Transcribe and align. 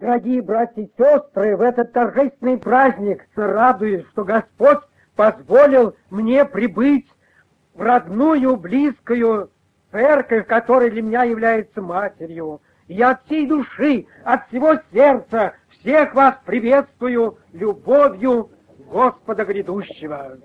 Дорогие 0.00 0.40
братья 0.40 0.80
и 0.80 0.90
сестры, 0.96 1.58
в 1.58 1.60
этот 1.60 1.92
торжественный 1.92 2.56
праздник 2.56 3.22
радуюсь, 3.36 4.06
что 4.12 4.24
Господь 4.24 4.78
позволил 5.14 5.94
мне 6.08 6.46
прибыть 6.46 7.06
в 7.74 7.82
родную, 7.82 8.56
близкую 8.56 9.50
церковь, 9.90 10.46
которая 10.46 10.90
для 10.90 11.02
меня 11.02 11.24
является 11.24 11.82
матерью. 11.82 12.62
И 12.88 12.94
я 12.94 13.10
от 13.10 13.24
всей 13.26 13.46
души, 13.46 14.06
от 14.24 14.48
всего 14.48 14.76
сердца 14.90 15.52
всех 15.68 16.14
вас 16.14 16.34
приветствую 16.46 17.36
любовью 17.52 18.48
Господа 18.90 19.44
грядущего. 19.44 20.38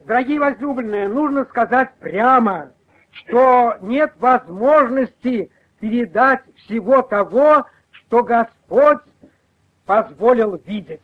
Дорогие 0.00 0.40
возлюбленные, 0.40 1.08
нужно 1.08 1.44
сказать 1.44 1.90
прямо, 2.00 2.72
что 3.10 3.74
нет 3.82 4.14
возможности 4.18 5.50
передать 5.80 6.42
всего 6.56 7.02
того, 7.02 7.66
что 7.90 8.22
Господь 8.22 9.00
позволил 9.86 10.60
видеть. 10.66 11.02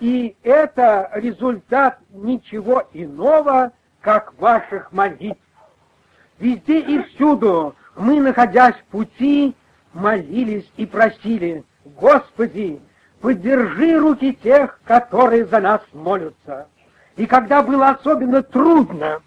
И 0.00 0.36
это 0.42 1.10
результат 1.14 1.98
ничего 2.10 2.84
иного, 2.92 3.72
как 4.00 4.38
ваших 4.38 4.92
молитв. 4.92 5.40
Везде 6.38 6.80
и 6.80 7.02
всюду 7.04 7.74
мы, 7.96 8.20
находясь 8.20 8.74
в 8.74 8.84
пути, 8.86 9.54
молились 9.92 10.70
и 10.76 10.84
просили, 10.84 11.64
Господи, 11.84 12.80
поддержи 13.20 13.98
руки 13.98 14.34
тех, 14.42 14.80
которые 14.84 15.46
за 15.46 15.60
нас 15.60 15.80
молятся. 15.92 16.66
И 17.16 17.26
когда 17.26 17.62
было 17.62 17.90
особенно 17.90 18.42
трудно, 18.42 19.22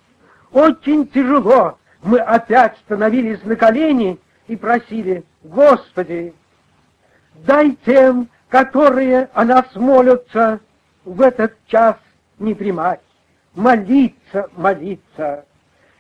очень 0.51 1.07
тяжело, 1.07 1.77
мы 2.03 2.19
опять 2.19 2.77
становились 2.85 3.43
на 3.43 3.55
колени 3.55 4.19
и 4.47 4.55
просили, 4.55 5.23
Господи, 5.43 6.33
дай 7.45 7.77
тем, 7.85 8.29
которые 8.49 9.29
о 9.33 9.45
нас 9.45 9.65
молятся, 9.75 10.59
в 11.05 11.21
этот 11.21 11.53
час 11.67 11.95
не 12.39 12.53
дремать, 12.53 13.01
молиться, 13.55 14.49
молиться. 14.55 15.45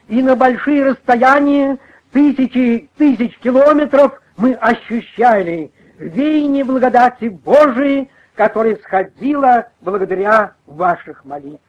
И 0.07 0.21
на 0.21 0.35
большие 0.35 0.85
расстояния, 0.85 1.77
тысячи 2.11 2.89
тысяч 2.97 3.37
километров, 3.39 4.21
мы 4.37 4.53
ощущали 4.53 5.71
веяние 5.97 6.63
благодати 6.63 7.29
Божией, 7.29 8.09
которая 8.35 8.75
сходила 8.77 9.67
благодаря 9.81 10.53
ваших 10.65 11.25
молитв. 11.25 11.63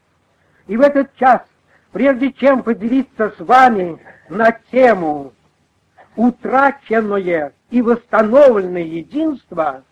И 0.66 0.76
в 0.76 0.80
этот 0.82 1.14
час, 1.16 1.42
прежде 1.92 2.32
чем 2.32 2.62
поделиться 2.62 3.32
с 3.36 3.40
вами 3.40 3.98
на 4.28 4.52
тему 4.70 5.32
утраченное 6.18 7.52
и 7.70 7.80
восстановленное 7.80 8.82
единство, 8.82 9.84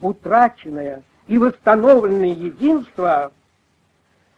утраченное 0.00 1.02
и 1.26 1.38
восстановленное 1.38 2.34
единство, 2.34 3.32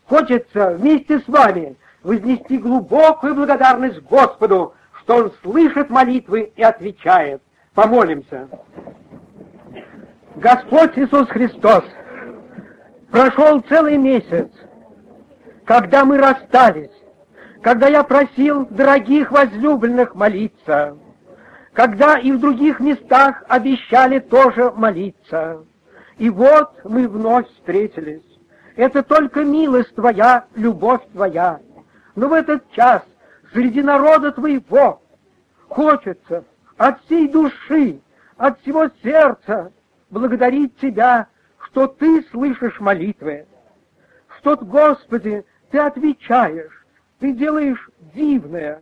хочется 0.06 0.70
вместе 0.78 1.19
с 1.19 1.27
вами 1.27 1.74
вознести 2.04 2.58
глубокую 2.58 3.34
благодарность 3.34 4.02
Господу, 4.02 4.74
что 5.00 5.16
Он 5.16 5.32
слышит 5.42 5.91
молитвы 5.91 6.52
и 6.54 6.62
отвечает. 6.62 7.42
Помолимся. 7.74 8.48
Господь 10.36 10.97
Иисус 10.97 11.28
Христос, 11.28 11.82
прошел 13.10 13.60
целый 13.69 13.97
месяц, 13.97 14.48
когда 15.64 16.04
мы 16.04 16.19
расстались, 16.19 16.92
когда 17.62 17.88
я 17.88 18.04
просил 18.04 18.66
дорогих 18.66 19.32
возлюбленных 19.32 20.14
молиться, 20.14 20.97
когда 21.77 22.19
и 22.19 22.32
в 22.32 22.41
других 22.41 22.80
местах 22.80 23.44
обещали 23.48 24.19
тоже 24.19 24.72
молиться. 24.74 25.62
И 26.16 26.30
вот 26.30 26.72
мы 26.84 27.06
вновь 27.06 27.47
встретились. 27.50 28.25
Это 28.76 29.03
только 29.03 29.44
милость 29.44 29.94
Твоя, 29.94 30.47
любовь 30.54 31.03
Твоя. 31.12 31.60
Но 32.14 32.28
в 32.28 32.32
этот 32.32 32.70
час 32.72 33.03
среди 33.53 33.82
народа 33.82 34.32
Твоего 34.32 35.03
хочется 35.69 36.44
от 36.78 36.98
всей 37.03 37.28
души, 37.28 38.00
от 38.38 38.58
всего 38.62 38.88
сердца 39.03 39.70
благодарить 40.08 40.78
Тебя, 40.78 41.26
что 41.58 41.88
Ты 41.88 42.25
слышишь 42.31 42.81
молитвы, 42.81 43.47
что, 44.38 44.56
Господи, 44.56 45.44
Ты 45.70 45.78
отвечаешь, 45.78 46.87
Ты 47.19 47.34
делаешь 47.34 47.91
дивное, 48.14 48.81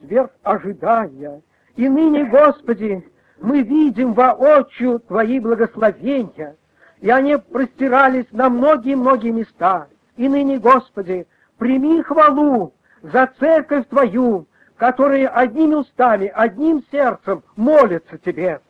сверх 0.00 0.32
ожидания. 0.42 1.40
И 1.76 1.88
ныне, 1.88 2.24
Господи, 2.24 3.06
мы 3.40 3.62
видим 3.62 4.14
воочию 4.14 4.98
Твои 5.00 5.38
благословения, 5.38 6.56
и 7.00 7.10
они 7.10 7.36
простирались 7.36 8.26
на 8.32 8.48
многие-многие 8.48 9.30
места. 9.30 9.86
И 10.16 10.26
ныне, 10.28 10.58
Господи, 10.58 11.26
прими 11.58 12.02
хвалу 12.02 12.72
за 13.02 13.30
церковь 13.38 13.86
Твою, 13.88 14.46
которая 14.76 15.28
одними 15.28 15.74
устами, 15.74 16.32
одним 16.34 16.82
сердцем 16.90 17.42
молится 17.56 18.16
Тебе, 18.18 18.60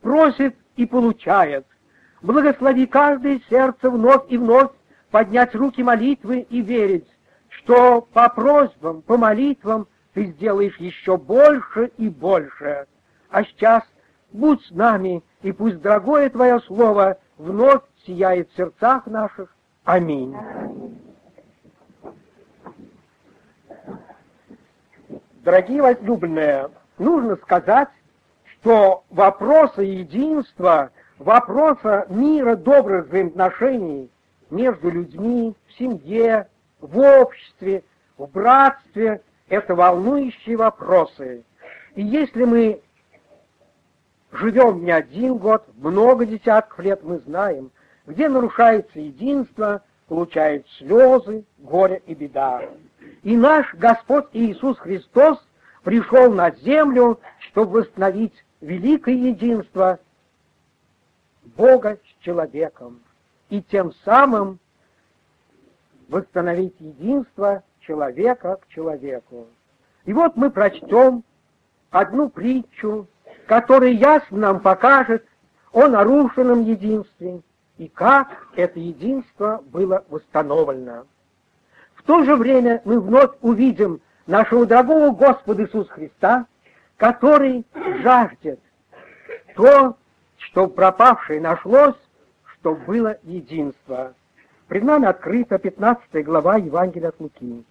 просит 0.00 0.56
и 0.76 0.86
получает. 0.86 1.66
Благослови 2.22 2.86
каждое 2.86 3.40
сердце 3.50 3.90
вновь 3.90 4.22
и 4.28 4.38
вновь 4.38 4.70
поднять 5.10 5.54
руки 5.54 5.82
молитвы 5.82 6.46
и 6.48 6.60
верить, 6.60 7.08
что 7.48 8.02
по 8.12 8.28
просьбам, 8.28 9.02
по 9.02 9.16
молитвам 9.16 9.88
ты 10.16 10.24
сделаешь 10.28 10.78
еще 10.78 11.18
больше 11.18 11.92
и 11.98 12.08
больше. 12.08 12.86
А 13.28 13.44
сейчас 13.44 13.82
будь 14.32 14.64
с 14.64 14.70
нами, 14.70 15.22
и 15.42 15.52
пусть 15.52 15.82
дорогое 15.82 16.30
Твое 16.30 16.58
Слово 16.60 17.18
вновь 17.36 17.82
сияет 18.06 18.50
в 18.50 18.56
сердцах 18.56 19.04
наших. 19.04 19.54
Аминь. 19.84 20.34
Дорогие 25.44 25.82
возлюбленные, 25.82 26.70
нужно 26.96 27.36
сказать, 27.36 27.90
что 28.46 29.04
вопросы 29.10 29.82
единства, 29.82 30.92
вопроса 31.18 32.06
мира, 32.08 32.56
добрых 32.56 33.08
взаимоотношений 33.08 34.10
между 34.48 34.90
людьми, 34.90 35.54
в 35.66 35.72
семье, 35.74 36.48
в 36.80 36.98
обществе, 36.98 37.84
в 38.16 38.26
братстве– 38.28 39.20
это 39.48 39.74
волнующие 39.74 40.56
вопросы. 40.56 41.44
И 41.94 42.02
если 42.02 42.44
мы 42.44 42.80
живем 44.32 44.84
не 44.84 44.90
один 44.90 45.38
год, 45.38 45.64
много 45.76 46.26
десятков 46.26 46.78
лет, 46.80 47.02
мы 47.02 47.18
знаем, 47.20 47.70
где 48.06 48.28
нарушается 48.28 48.98
единство, 48.98 49.82
получают 50.08 50.66
слезы, 50.78 51.44
горе 51.58 52.02
и 52.06 52.14
беда. 52.14 52.62
И 53.22 53.36
наш 53.36 53.72
Господь 53.74 54.26
Иисус 54.32 54.78
Христос 54.78 55.38
пришел 55.82 56.32
на 56.32 56.50
землю, 56.50 57.20
чтобы 57.40 57.80
восстановить 57.80 58.34
великое 58.60 59.14
единство 59.14 59.98
Бога 61.56 61.98
с 62.04 62.24
человеком 62.24 63.00
и 63.48 63.62
тем 63.62 63.92
самым 64.04 64.58
восстановить 66.08 66.74
единство 66.78 67.62
человека 67.86 68.56
к 68.56 68.68
человеку. 68.68 69.46
И 70.04 70.12
вот 70.12 70.36
мы 70.36 70.50
прочтем 70.50 71.24
одну 71.90 72.28
притчу, 72.28 73.06
которая 73.46 73.90
ясно 73.90 74.38
нам 74.38 74.60
покажет 74.60 75.24
о 75.72 75.88
нарушенном 75.88 76.62
единстве 76.62 77.40
и 77.78 77.88
как 77.88 78.28
это 78.56 78.78
единство 78.78 79.62
было 79.66 80.04
восстановлено. 80.08 81.06
В 81.94 82.02
то 82.02 82.24
же 82.24 82.36
время 82.36 82.80
мы 82.84 83.00
вновь 83.00 83.32
увидим 83.42 84.00
нашего 84.26 84.66
дорогого 84.66 85.10
Господа 85.10 85.64
Иисуса 85.64 85.90
Христа, 85.90 86.46
который 86.96 87.66
жаждет 88.02 88.60
то, 89.54 89.96
что 90.38 90.68
пропавшее 90.68 91.40
нашлось, 91.40 91.96
что 92.54 92.74
было 92.74 93.18
единство. 93.22 94.14
Пред 94.68 94.84
нами 94.84 95.06
открыта 95.06 95.58
15 95.58 96.24
глава 96.24 96.56
Евангелия 96.56 97.10
от 97.10 97.20
Луки. 97.20 97.64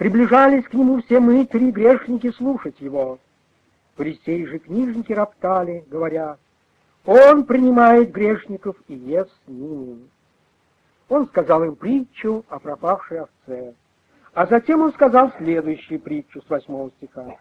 Приближались 0.00 0.64
к 0.64 0.72
нему 0.72 1.02
все 1.02 1.20
мытари 1.20 1.66
и 1.66 1.70
грешники 1.70 2.32
слушать 2.32 2.80
его. 2.80 3.18
Фарисеи 3.96 4.46
же 4.46 4.58
книжники 4.58 5.12
роптали, 5.12 5.84
говоря, 5.90 6.38
«Он 7.04 7.44
принимает 7.44 8.10
грешников 8.10 8.76
и 8.88 8.94
ест 8.94 9.30
с 9.44 9.48
ними». 9.48 10.08
Он 11.10 11.26
сказал 11.26 11.64
им 11.64 11.76
притчу 11.76 12.46
о 12.48 12.58
пропавшей 12.58 13.20
овце. 13.20 13.74
А 14.32 14.46
затем 14.46 14.80
он 14.80 14.94
сказал 14.94 15.34
следующую 15.36 16.00
притчу 16.00 16.40
с 16.40 16.48
восьмого 16.48 16.90
стиха. 16.92 17.36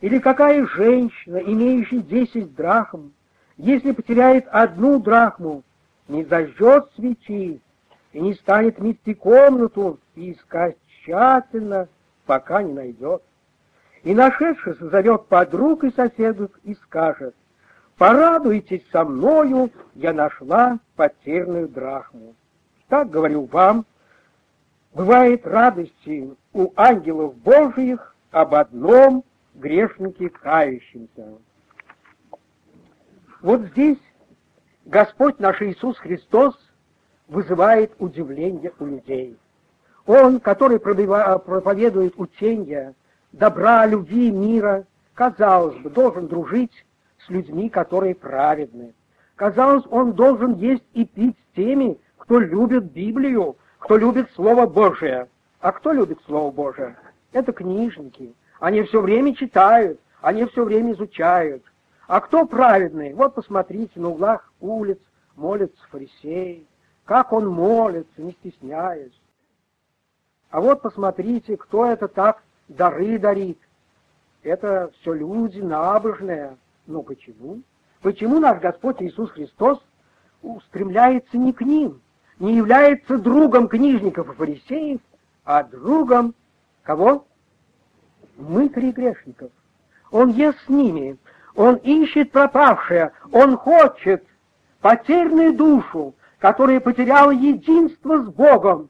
«Или 0.00 0.20
какая 0.20 0.66
женщина, 0.66 1.36
имеющая 1.36 2.00
десять 2.00 2.54
драхм, 2.54 3.12
если 3.58 3.92
потеряет 3.92 4.46
одну 4.50 5.00
драхму, 5.00 5.62
не 6.08 6.24
зажжет 6.24 6.90
свечи 6.96 7.60
и 8.14 8.20
не 8.20 8.32
станет 8.32 8.78
мести 8.78 9.12
комнату 9.12 9.98
и 10.14 10.32
искать 10.32 10.78
тщательно, 11.04 11.88
пока 12.26 12.62
не 12.62 12.72
найдет. 12.72 13.22
и, 14.02 14.14
нашедшись, 14.14 14.76
зовет 14.78 15.26
подруг 15.28 15.82
и 15.84 15.90
соседов 15.90 16.50
и 16.62 16.74
скажет, 16.74 17.34
«Порадуйтесь 17.96 18.84
со 18.92 19.02
мною, 19.04 19.70
я 19.94 20.12
нашла 20.12 20.78
потерянную 20.94 21.68
драхму». 21.68 22.34
Так 22.88 23.08
говорю 23.08 23.44
вам, 23.46 23.86
бывает 24.92 25.46
радости 25.46 26.34
у 26.52 26.72
ангелов 26.76 27.34
Божиих 27.38 28.14
об 28.30 28.54
одном 28.54 29.24
грешнике 29.54 30.28
кающемся. 30.28 31.38
Вот 33.40 33.62
здесь 33.62 33.98
Господь 34.84 35.38
наш 35.38 35.62
Иисус 35.62 35.96
Христос 35.96 36.58
вызывает 37.28 37.92
удивление 37.98 38.72
у 38.78 38.84
людей. 38.84 39.38
Он, 40.06 40.40
который 40.40 40.78
проповедует 40.78 42.14
учения 42.18 42.94
добра, 43.32 43.86
любви, 43.86 44.30
мира, 44.30 44.84
казалось 45.14 45.76
бы, 45.78 45.90
должен 45.90 46.26
дружить 46.26 46.84
с 47.26 47.30
людьми, 47.30 47.70
которые 47.70 48.14
праведны. 48.14 48.94
Казалось, 49.36 49.84
он 49.90 50.12
должен 50.12 50.54
есть 50.56 50.84
и 50.92 51.04
пить 51.04 51.36
с 51.38 51.56
теми, 51.56 51.98
кто 52.18 52.38
любит 52.38 52.92
Библию, 52.92 53.56
кто 53.78 53.96
любит 53.96 54.30
Слово 54.34 54.66
Божие. 54.66 55.28
А 55.60 55.72
кто 55.72 55.92
любит 55.92 56.18
Слово 56.26 56.50
Божие? 56.50 56.96
Это 57.32 57.52
книжники. 57.52 58.34
Они 58.60 58.82
все 58.82 59.00
время 59.00 59.34
читают, 59.34 59.98
они 60.20 60.44
все 60.46 60.64
время 60.64 60.92
изучают. 60.92 61.62
А 62.06 62.20
кто 62.20 62.46
праведный? 62.46 63.14
Вот 63.14 63.34
посмотрите, 63.34 63.98
на 63.98 64.10
углах 64.10 64.52
улиц 64.60 64.98
молятся 65.36 65.80
фарисеи. 65.90 66.66
Как 67.04 67.32
он 67.32 67.48
молится, 67.48 68.22
не 68.22 68.32
стесняясь. 68.32 69.12
А 70.54 70.60
вот 70.60 70.82
посмотрите, 70.82 71.56
кто 71.56 71.84
это 71.84 72.06
так 72.06 72.40
дары 72.68 73.18
дарит. 73.18 73.58
Это 74.44 74.92
все 75.00 75.12
люди 75.12 75.58
набожные. 75.58 76.56
Ну 76.86 77.02
почему? 77.02 77.62
Почему 78.02 78.38
наш 78.38 78.60
Господь 78.60 79.02
Иисус 79.02 79.32
Христос 79.32 79.80
устремляется 80.42 81.38
не 81.38 81.52
к 81.52 81.60
ним, 81.62 82.00
не 82.38 82.54
является 82.54 83.18
другом 83.18 83.66
книжников 83.66 84.30
и 84.30 84.32
фарисеев, 84.32 85.00
а 85.44 85.64
другом 85.64 86.36
кого? 86.84 87.26
Мытарей 88.36 88.92
грешников. 88.92 89.50
Он 90.12 90.30
ест 90.30 90.58
с 90.66 90.68
ними, 90.68 91.16
он 91.56 91.78
ищет 91.78 92.30
пропавшее, 92.30 93.10
он 93.32 93.56
хочет 93.56 94.24
потерянную 94.80 95.52
душу, 95.52 96.14
которая 96.38 96.78
потеряла 96.78 97.32
единство 97.32 98.22
с 98.22 98.28
Богом, 98.28 98.88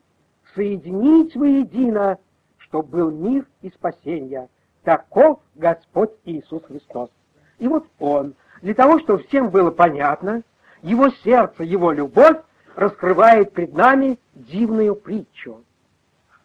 соединить 0.54 1.34
воедино, 1.36 2.18
чтобы 2.58 2.88
был 2.88 3.10
мир 3.10 3.46
и 3.62 3.70
спасение. 3.70 4.48
Таков 4.82 5.40
Господь 5.54 6.10
Иисус 6.24 6.62
Христос. 6.64 7.10
И 7.58 7.68
вот 7.68 7.86
Он, 7.98 8.34
для 8.62 8.74
того, 8.74 8.98
чтобы 9.00 9.22
всем 9.24 9.50
было 9.50 9.70
понятно, 9.70 10.42
Его 10.82 11.08
сердце, 11.22 11.62
Его 11.62 11.92
любовь 11.92 12.38
раскрывает 12.74 13.52
пред 13.52 13.72
нами 13.74 14.18
дивную 14.34 14.94
притчу. 14.96 15.64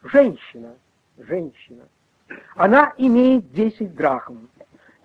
Женщина, 0.02 0.74
женщина, 1.18 1.84
она 2.54 2.94
имеет 2.96 3.52
десять 3.52 3.94
драхм. 3.94 4.48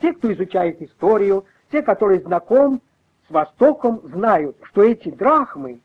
Те, 0.01 0.13
кто 0.13 0.31
изучает 0.31 0.81
историю, 0.81 1.46
те, 1.72 1.81
которые 1.81 2.22
знаком 2.22 2.81
с 3.28 3.31
Востоком, 3.31 4.01
знают, 4.04 4.56
что 4.63 4.84
эти 4.84 5.10
драхмы, 5.10 5.80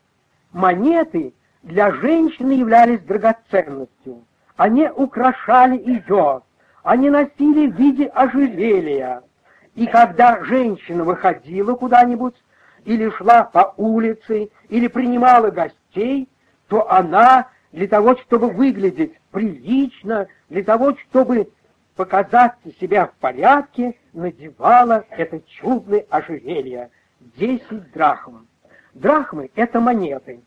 монеты 0.51 1.33
для 1.63 1.91
женщины 1.91 2.53
являлись 2.53 3.01
драгоценностью. 3.01 4.25
Они 4.55 4.89
украшали 4.89 5.77
ее, 5.77 6.41
они 6.83 7.09
носили 7.09 7.67
в 7.67 7.75
виде 7.75 8.07
ожерелья. 8.07 9.23
И 9.75 9.87
когда 9.87 10.43
женщина 10.43 11.03
выходила 11.03 11.75
куда-нибудь, 11.75 12.35
или 12.83 13.09
шла 13.11 13.43
по 13.43 13.73
улице, 13.77 14.49
или 14.69 14.87
принимала 14.87 15.51
гостей, 15.51 16.27
то 16.67 16.89
она 16.91 17.47
для 17.71 17.87
того, 17.87 18.15
чтобы 18.17 18.49
выглядеть 18.49 19.13
прилично, 19.31 20.27
для 20.49 20.63
того, 20.63 20.95
чтобы 20.97 21.49
показать 21.95 22.53
себя 22.79 23.05
в 23.05 23.13
порядке, 23.13 23.95
надевала 24.13 25.05
это 25.11 25.41
чудное 25.41 26.05
ожерелье. 26.09 26.89
Десять 27.37 27.91
драхм. 27.93 28.47
Драхмы— 28.93 29.51
это 29.55 29.79
монеты. 29.79 30.41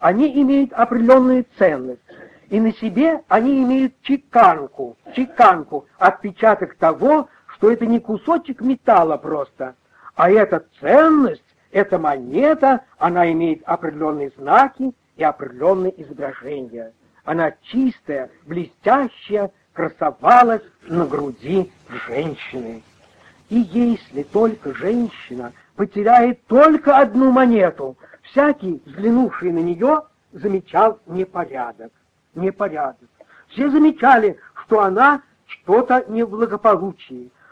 Они 0.00 0.42
имеют 0.42 0.72
определенную 0.72 1.46
ценность. 1.58 2.00
И 2.48 2.60
на 2.60 2.72
себе 2.72 3.22
они 3.28 3.62
имеют 3.62 4.00
чеканку, 4.02 4.96
чеканку, 5.14 5.86
отпечаток 5.98 6.76
того, 6.76 7.28
что 7.46 7.70
это 7.70 7.84
не 7.84 8.00
кусочек 8.00 8.60
металла 8.60 9.16
просто, 9.18 9.74
а 10.14 10.30
это 10.30 10.64
ценность, 10.80 11.42
эта 11.72 11.98
монета, 11.98 12.82
она 12.96 13.30
имеет 13.32 13.62
определенные 13.64 14.32
знаки 14.38 14.92
и 15.16 15.22
определенные 15.22 16.00
изображения. 16.02 16.92
Она 17.24 17.52
чистая, 17.62 18.30
блестящая, 18.46 19.50
красовалась 19.74 20.62
на 20.86 21.04
груди 21.04 21.70
женщины. 22.06 22.82
И 23.50 23.56
если 23.56 24.22
только 24.22 24.74
женщина 24.74 25.52
потеряет 25.76 26.44
только 26.46 26.96
одну 26.96 27.30
монету, 27.30 27.96
всякий, 28.30 28.80
взглянувший 28.86 29.52
на 29.52 29.60
нее, 29.60 30.02
замечал 30.32 30.98
непорядок. 31.06 31.92
Непорядок. 32.34 33.08
Все 33.48 33.70
замечали, 33.70 34.38
что 34.54 34.80
она 34.80 35.22
что-то 35.46 36.04
не 36.08 36.24
в. 36.24 36.48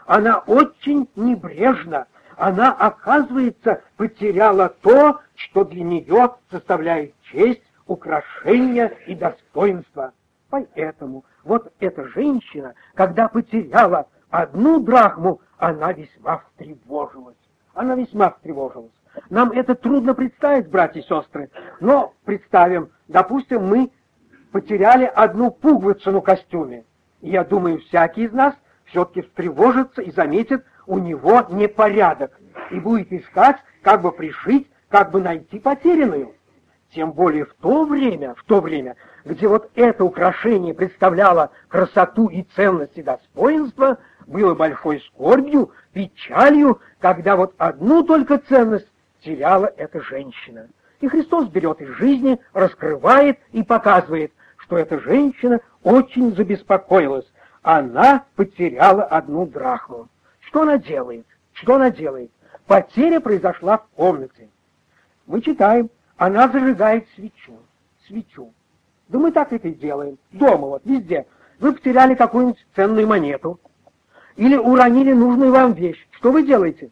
Она 0.05 0.37
очень 0.39 1.09
небрежна. 1.15 2.05
Она, 2.37 2.71
оказывается, 2.71 3.81
потеряла 3.97 4.69
то, 4.81 5.21
что 5.35 5.63
для 5.63 5.83
нее 5.83 6.35
составляет 6.51 7.13
честь, 7.23 7.63
украшение 7.87 8.95
и 9.07 9.15
достоинство. 9.15 10.13
Поэтому 10.49 11.25
вот 11.43 11.73
эта 11.79 12.07
женщина, 12.09 12.73
когда 12.93 13.27
потеряла 13.27 14.05
одну 14.29 14.79
драхму, 14.79 15.41
она 15.57 15.91
весьма 15.93 16.37
встревожилась. 16.39 17.35
Она 17.73 17.95
весьма 17.95 18.31
встревожилась. 18.31 18.91
Нам 19.29 19.51
это 19.51 19.75
трудно 19.75 20.13
представить, 20.13 20.69
братья 20.69 20.99
и 20.99 21.03
сестры, 21.03 21.49
но 21.79 22.13
представим, 22.25 22.89
допустим, 23.07 23.67
мы 23.67 23.91
потеряли 24.51 25.05
одну 25.05 25.51
пуговицу 25.51 26.11
на 26.11 26.21
костюме. 26.21 26.85
Я 27.21 27.43
думаю, 27.43 27.79
всякий 27.79 28.25
из 28.25 28.31
нас 28.31 28.55
все-таки 28.85 29.21
встревожится 29.21 30.01
и 30.01 30.11
заметит, 30.11 30.63
у 30.85 30.99
него 30.99 31.45
непорядок, 31.49 32.39
и 32.71 32.79
будет 32.79 33.11
искать, 33.11 33.57
как 33.81 34.01
бы 34.01 34.11
пришить, 34.11 34.69
как 34.89 35.11
бы 35.11 35.21
найти 35.21 35.59
потерянную. 35.59 36.33
Тем 36.91 37.11
более 37.11 37.45
в 37.45 37.53
то 37.55 37.83
время, 37.83 38.33
в 38.35 38.43
то 38.45 38.61
время, 38.61 38.95
где 39.25 39.47
вот 39.47 39.69
это 39.75 40.05
украшение 40.05 40.73
представляло 40.73 41.51
красоту 41.67 42.27
и 42.27 42.43
ценность 42.55 42.97
и 42.97 43.03
достоинство, 43.03 43.97
было 44.25 44.55
большой 44.55 45.01
скорбью, 45.01 45.71
печалью, 45.91 46.79
когда 46.99 47.35
вот 47.35 47.53
одну 47.57 48.03
только 48.03 48.37
ценность 48.37 48.87
теряла 49.21 49.71
эта 49.77 50.01
женщина. 50.01 50.67
И 50.99 51.07
Христос 51.07 51.47
берет 51.49 51.81
из 51.81 51.89
жизни, 51.89 52.39
раскрывает 52.53 53.39
и 53.51 53.63
показывает, 53.63 54.31
что 54.57 54.77
эта 54.77 54.99
женщина 54.99 55.59
очень 55.83 56.35
забеспокоилась. 56.35 57.31
Она 57.61 58.25
потеряла 58.35 59.03
одну 59.03 59.45
драхму. 59.45 60.09
Что 60.41 60.63
она 60.63 60.77
делает? 60.77 61.25
Что 61.53 61.75
она 61.75 61.91
делает? 61.91 62.31
Потеря 62.65 63.19
произошла 63.19 63.77
в 63.77 63.87
комнате. 63.95 64.49
Мы 65.25 65.41
читаем, 65.41 65.89
она 66.17 66.47
зажигает 66.49 67.07
свечу. 67.15 67.57
Свечу. 68.07 68.53
Да 69.07 69.19
мы 69.19 69.31
так 69.31 69.53
это 69.53 69.67
и 69.67 69.73
делаем. 69.73 70.17
Дома 70.31 70.67
вот, 70.67 70.81
везде. 70.85 71.25
Вы 71.59 71.73
потеряли 71.73 72.15
какую-нибудь 72.15 72.65
ценную 72.75 73.07
монету. 73.07 73.59
Или 74.35 74.55
уронили 74.55 75.13
нужную 75.13 75.51
вам 75.51 75.73
вещь. 75.73 76.07
Что 76.11 76.31
вы 76.31 76.43
делаете? 76.43 76.91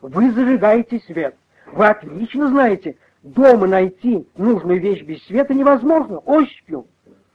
Вы 0.00 0.30
зажигаете 0.32 1.00
свет. 1.00 1.36
Вы 1.72 1.86
отлично 1.86 2.48
знаете, 2.48 2.96
дома 3.22 3.66
найти 3.66 4.26
нужную 4.36 4.80
вещь 4.80 5.02
без 5.02 5.22
света 5.24 5.54
невозможно, 5.54 6.18
ощупью. 6.18 6.86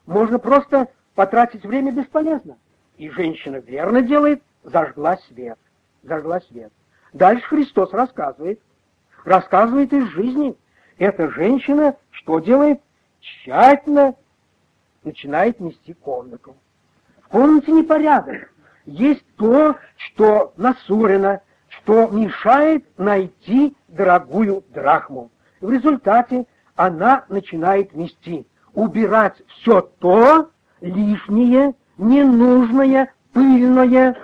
Можно 0.05 0.39
просто 0.39 0.87
потратить 1.15 1.65
время 1.65 1.91
бесполезно. 1.91 2.57
И 2.97 3.09
женщина 3.09 3.57
верно 3.57 4.01
делает, 4.01 4.41
зажгла 4.63 5.17
свет. 5.27 5.57
Зажгла 6.03 6.39
свет. 6.41 6.71
Дальше 7.13 7.45
Христос 7.47 7.91
рассказывает. 7.93 8.59
Рассказывает 9.25 9.93
из 9.93 10.07
жизни. 10.09 10.55
Эта 10.97 11.29
женщина 11.29 11.95
что 12.11 12.39
делает? 12.39 12.79
Тщательно 13.19 14.15
начинает 15.03 15.59
нести 15.59 15.93
комнату. 15.93 16.55
В 17.23 17.27
комнате 17.29 17.71
непорядок. 17.71 18.51
Есть 18.85 19.25
то, 19.35 19.75
что 19.97 20.53
насурено, 20.57 21.41
что 21.83 22.07
мешает 22.07 22.85
найти 22.97 23.75
дорогую 23.87 24.63
драхму. 24.69 25.31
В 25.59 25.71
результате 25.71 26.45
она 26.75 27.25
начинает 27.29 27.93
нести, 27.93 28.47
убирать 28.73 29.41
все 29.47 29.81
то 29.99 30.49
лишнее, 30.79 31.73
ненужное, 31.97 33.13
пыльное, 33.33 34.17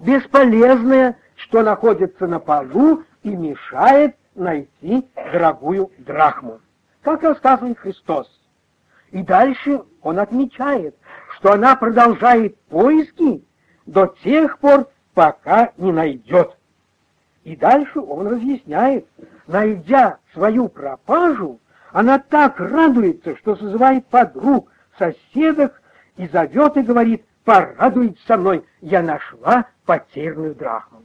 бесполезное, 0.00 1.16
что 1.36 1.62
находится 1.62 2.26
на 2.26 2.38
полу 2.38 3.02
и 3.22 3.30
мешает 3.30 4.16
найти 4.34 5.08
дорогую 5.14 5.90
драхму. 5.98 6.60
Как 7.02 7.22
рассказывает 7.22 7.78
Христос. 7.78 8.28
И 9.10 9.22
дальше 9.22 9.82
он 10.00 10.18
отмечает, 10.18 10.96
что 11.36 11.52
она 11.52 11.76
продолжает 11.76 12.58
поиски 12.62 13.44
до 13.86 14.14
тех 14.22 14.58
пор, 14.58 14.88
пока 15.14 15.72
не 15.76 15.92
найдет. 15.92 16.56
И 17.44 17.56
дальше 17.56 18.00
он 18.00 18.28
разъясняет, 18.28 19.06
найдя 19.46 20.18
свою 20.32 20.68
пропажу, 20.68 21.60
она 21.90 22.18
так 22.18 22.58
радуется, 22.60 23.36
что 23.36 23.56
созывает 23.56 24.06
подруг, 24.06 24.70
соседок 24.98 25.82
и 26.16 26.28
зовет 26.28 26.76
и 26.76 26.82
говорит, 26.82 27.24
порадуйтесь 27.44 28.24
со 28.26 28.36
мной, 28.36 28.64
я 28.80 29.02
нашла 29.02 29.66
потерянную 29.84 30.54
драхму. 30.54 31.02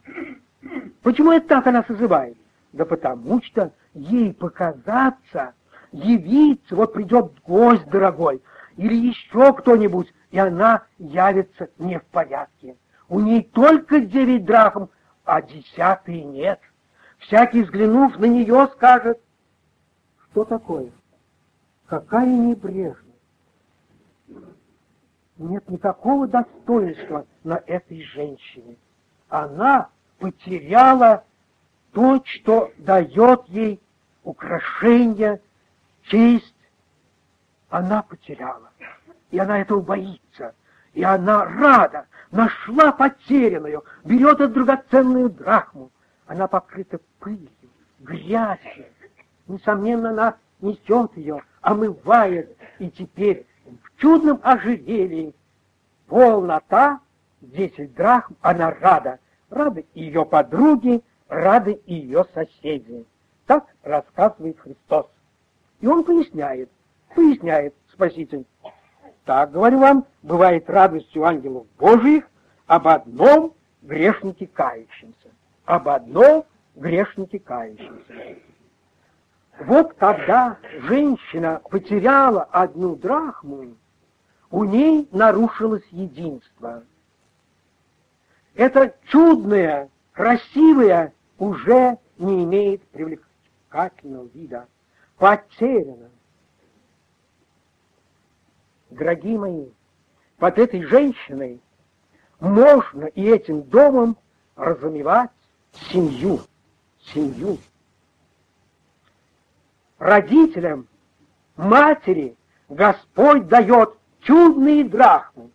Почему 1.01 1.31
это 1.31 1.47
так 1.47 1.67
она 1.67 1.83
созывает? 1.83 2.37
Да 2.73 2.85
потому 2.85 3.41
что 3.41 3.73
ей 3.93 4.33
показаться, 4.33 5.53
явиться, 5.91 6.75
вот 6.75 6.93
придет 6.93 7.31
гость 7.45 7.87
дорогой, 7.89 8.43
или 8.75 8.95
еще 8.95 9.53
кто-нибудь, 9.53 10.13
и 10.29 10.37
она 10.37 10.83
явится 10.99 11.69
не 11.79 11.97
в 11.97 12.05
порядке. 12.05 12.75
У 13.09 13.19
ней 13.19 13.41
только 13.41 14.01
девять 14.01 14.45
драхм, 14.45 14.89
а 15.27 15.41
десятый 15.41 16.23
нет. 16.23 16.59
Всякий, 17.19 17.63
взглянув 17.63 18.17
на 18.17 18.25
нее, 18.25 18.69
скажет, 18.73 19.19
что 20.31 20.45
такое? 20.45 20.91
Какая 21.85 22.25
небрежность! 22.25 23.03
Нет 25.37 25.69
никакого 25.69 26.27
достоинства 26.27 27.27
на 27.43 27.61
этой 27.67 28.01
женщине. 28.03 28.77
Она 29.29 29.89
потеряла 30.17 31.25
то, 31.91 32.21
что 32.25 32.71
дает 32.77 33.43
ей 33.47 33.81
украшение, 34.23 35.41
честь. 36.03 36.55
Она 37.69 38.01
потеряла. 38.01 38.71
И 39.29 39.37
она 39.37 39.59
этого 39.59 39.81
боится. 39.81 40.55
И 40.93 41.03
она 41.03 41.45
рада, 41.45 42.07
нашла 42.31 42.91
потерянную, 42.91 43.83
берет 44.03 44.39
эту 44.39 44.53
драгоценную 44.53 45.29
драхму. 45.29 45.91
Она 46.25 46.47
покрыта 46.47 46.99
пылью, 47.19 47.49
грязью. 47.99 48.85
Несомненно, 49.47 50.09
она 50.09 50.35
несет 50.59 51.15
ее, 51.15 51.41
омывает, 51.61 52.57
и 52.79 52.89
теперь 52.89 53.45
в 53.65 54.01
чудном 54.01 54.39
ожерелье 54.43 55.33
полнота, 56.07 56.99
десять 57.41 57.93
драхм, 57.93 58.35
она 58.41 58.71
рада. 58.71 59.19
Рады 59.49 59.85
ее 59.93 60.25
подруги, 60.25 61.01
рады 61.29 61.81
ее 61.85 62.25
соседи. 62.33 63.05
Так 63.45 63.65
рассказывает 63.83 64.59
Христос. 64.59 65.05
И 65.79 65.87
он 65.87 66.03
поясняет, 66.03 66.69
поясняет 67.15 67.73
Спаситель. 67.93 68.45
Так, 69.27 69.51
говорю 69.51 69.79
вам, 69.79 70.05
бывает 70.23 70.69
радостью 70.69 71.25
ангелов 71.25 71.67
Божиих 71.77 72.29
об 72.65 72.87
одном 72.87 73.53
грешнике 73.81 74.47
кающемся. 74.47 75.27
Об 75.65 75.89
одном 75.89 76.45
грешнике 76.75 77.37
кающемся. 77.37 78.13
Вот 79.59 79.95
когда 79.95 80.57
женщина 80.83 81.61
потеряла 81.69 82.43
одну 82.43 82.95
драхму, 82.95 83.75
у 84.49 84.63
ней 84.63 85.09
нарушилось 85.11 85.85
единство. 85.91 86.83
Это 88.55 88.95
чудное, 89.09 89.89
красивое 90.13 91.11
уже 91.37 91.97
не 92.17 92.45
имеет 92.45 92.81
привлекательного 92.91 94.29
вида, 94.33 94.67
потеряно. 95.17 96.11
Дорогие 98.89 99.37
мои, 99.37 99.65
под 100.37 100.57
этой 100.57 100.81
женщиной 100.83 101.61
можно 102.39 103.05
и 103.05 103.23
этим 103.25 103.63
домом 103.63 104.17
разумевать 104.55 105.29
семью, 105.91 106.39
семью. 107.01 107.57
Родителям, 109.99 110.87
матери 111.57 112.37
Господь 112.69 113.47
дает 113.47 113.93
чудные 114.21 114.83
драхмы. 114.85 115.49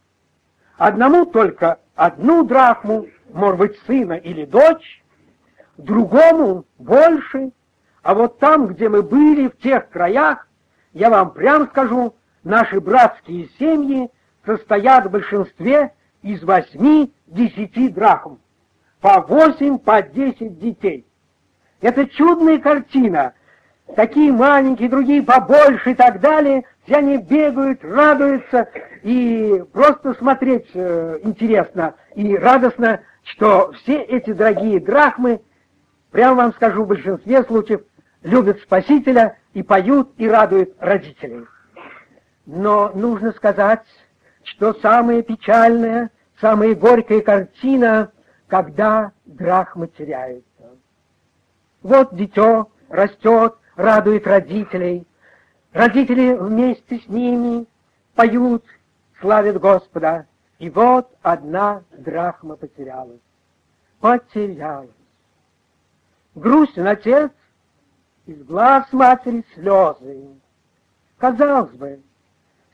Одному 0.77 1.25
только 1.27 1.79
одну 1.95 2.45
драхму, 2.45 3.07
может 3.33 3.59
быть, 3.59 3.79
сына 3.87 4.15
или 4.15 4.45
дочь, 4.45 5.03
другому 5.79 6.65
больше. 6.79 7.53
А 8.03 8.15
вот 8.15 8.39
там, 8.39 8.67
где 8.67 8.89
мы 8.89 9.03
были, 9.03 9.49
в 9.49 9.57
тех 9.59 9.89
краях, 9.91 10.49
я 10.93 11.09
вам 11.09 11.33
прям 11.33 11.69
скажу, 11.69 12.15
наши 12.45 12.81
братские 12.81 13.49
семьи 13.59 14.11
состоят 14.45 15.07
в 15.07 15.11
большинстве 15.11 15.93
из 16.23 16.43
восьми-десяти 16.43 17.89
драхм. 17.89 18.39
По 19.01 19.21
восемь, 19.21 19.79
по 19.79 20.03
десять 20.03 20.59
детей. 20.59 21.07
Это 21.81 22.07
чудная 22.07 22.59
картина. 22.59 23.35
Такие 23.97 24.33
маленькие, 24.33 24.89
другие 24.89 25.23
побольше 25.23 25.91
и 25.91 25.95
так 25.95 26.21
далее. 26.21 26.65
Все 26.85 26.97
они 26.97 27.19
бегают, 27.19 27.85
радуются, 27.85 28.69
и 29.03 29.63
просто 29.73 30.15
смотреть 30.15 30.69
э, 30.75 31.19
интересно 31.23 31.95
и 32.15 32.37
радостно, 32.37 33.01
что 33.25 33.73
все 33.73 34.01
эти 34.03 34.33
дорогие 34.33 34.81
драхмы, 34.81 35.41
прямо 36.11 36.43
вам 36.43 36.53
скажу, 36.55 36.85
в 36.85 36.89
большинстве 36.89 37.45
случаев 37.45 37.83
любят 38.23 38.61
Спасителя 38.61 39.37
и 39.53 39.63
поют 39.63 40.13
и 40.17 40.29
радуют 40.29 40.75
родителей. 40.79 41.47
Но 42.47 42.91
нужно 42.95 43.33
сказать, 43.33 43.85
что 44.43 44.75
самая 44.75 45.23
печальная, 45.23 46.11
самая 46.41 46.75
горькая 46.75 47.21
картина, 47.21 48.11
когда 48.49 49.13
драхмы 49.25 49.89
теряются. 49.89 50.47
Вот 51.83 52.15
дитё 52.15 52.69
растет, 52.89 53.57
радует 53.77 54.27
родителей, 54.27 55.07
родители 55.73 56.35
вместе 56.35 56.99
с 56.99 57.09
ними 57.09 57.67
поют, 58.15 58.65
славят 59.21 59.59
Господа, 59.61 60.27
и 60.59 60.69
вот 60.69 61.11
одна 61.23 61.83
драхма 61.93 62.57
потерялась. 62.57 63.21
Потерялась. 64.01 64.91
Грустен 66.35 66.87
отец, 66.87 67.31
из 68.27 68.43
глаз 68.45 68.87
матери 68.93 69.45
слезы. 69.55 70.29
Казалось 71.19 71.73
бы, 71.73 72.01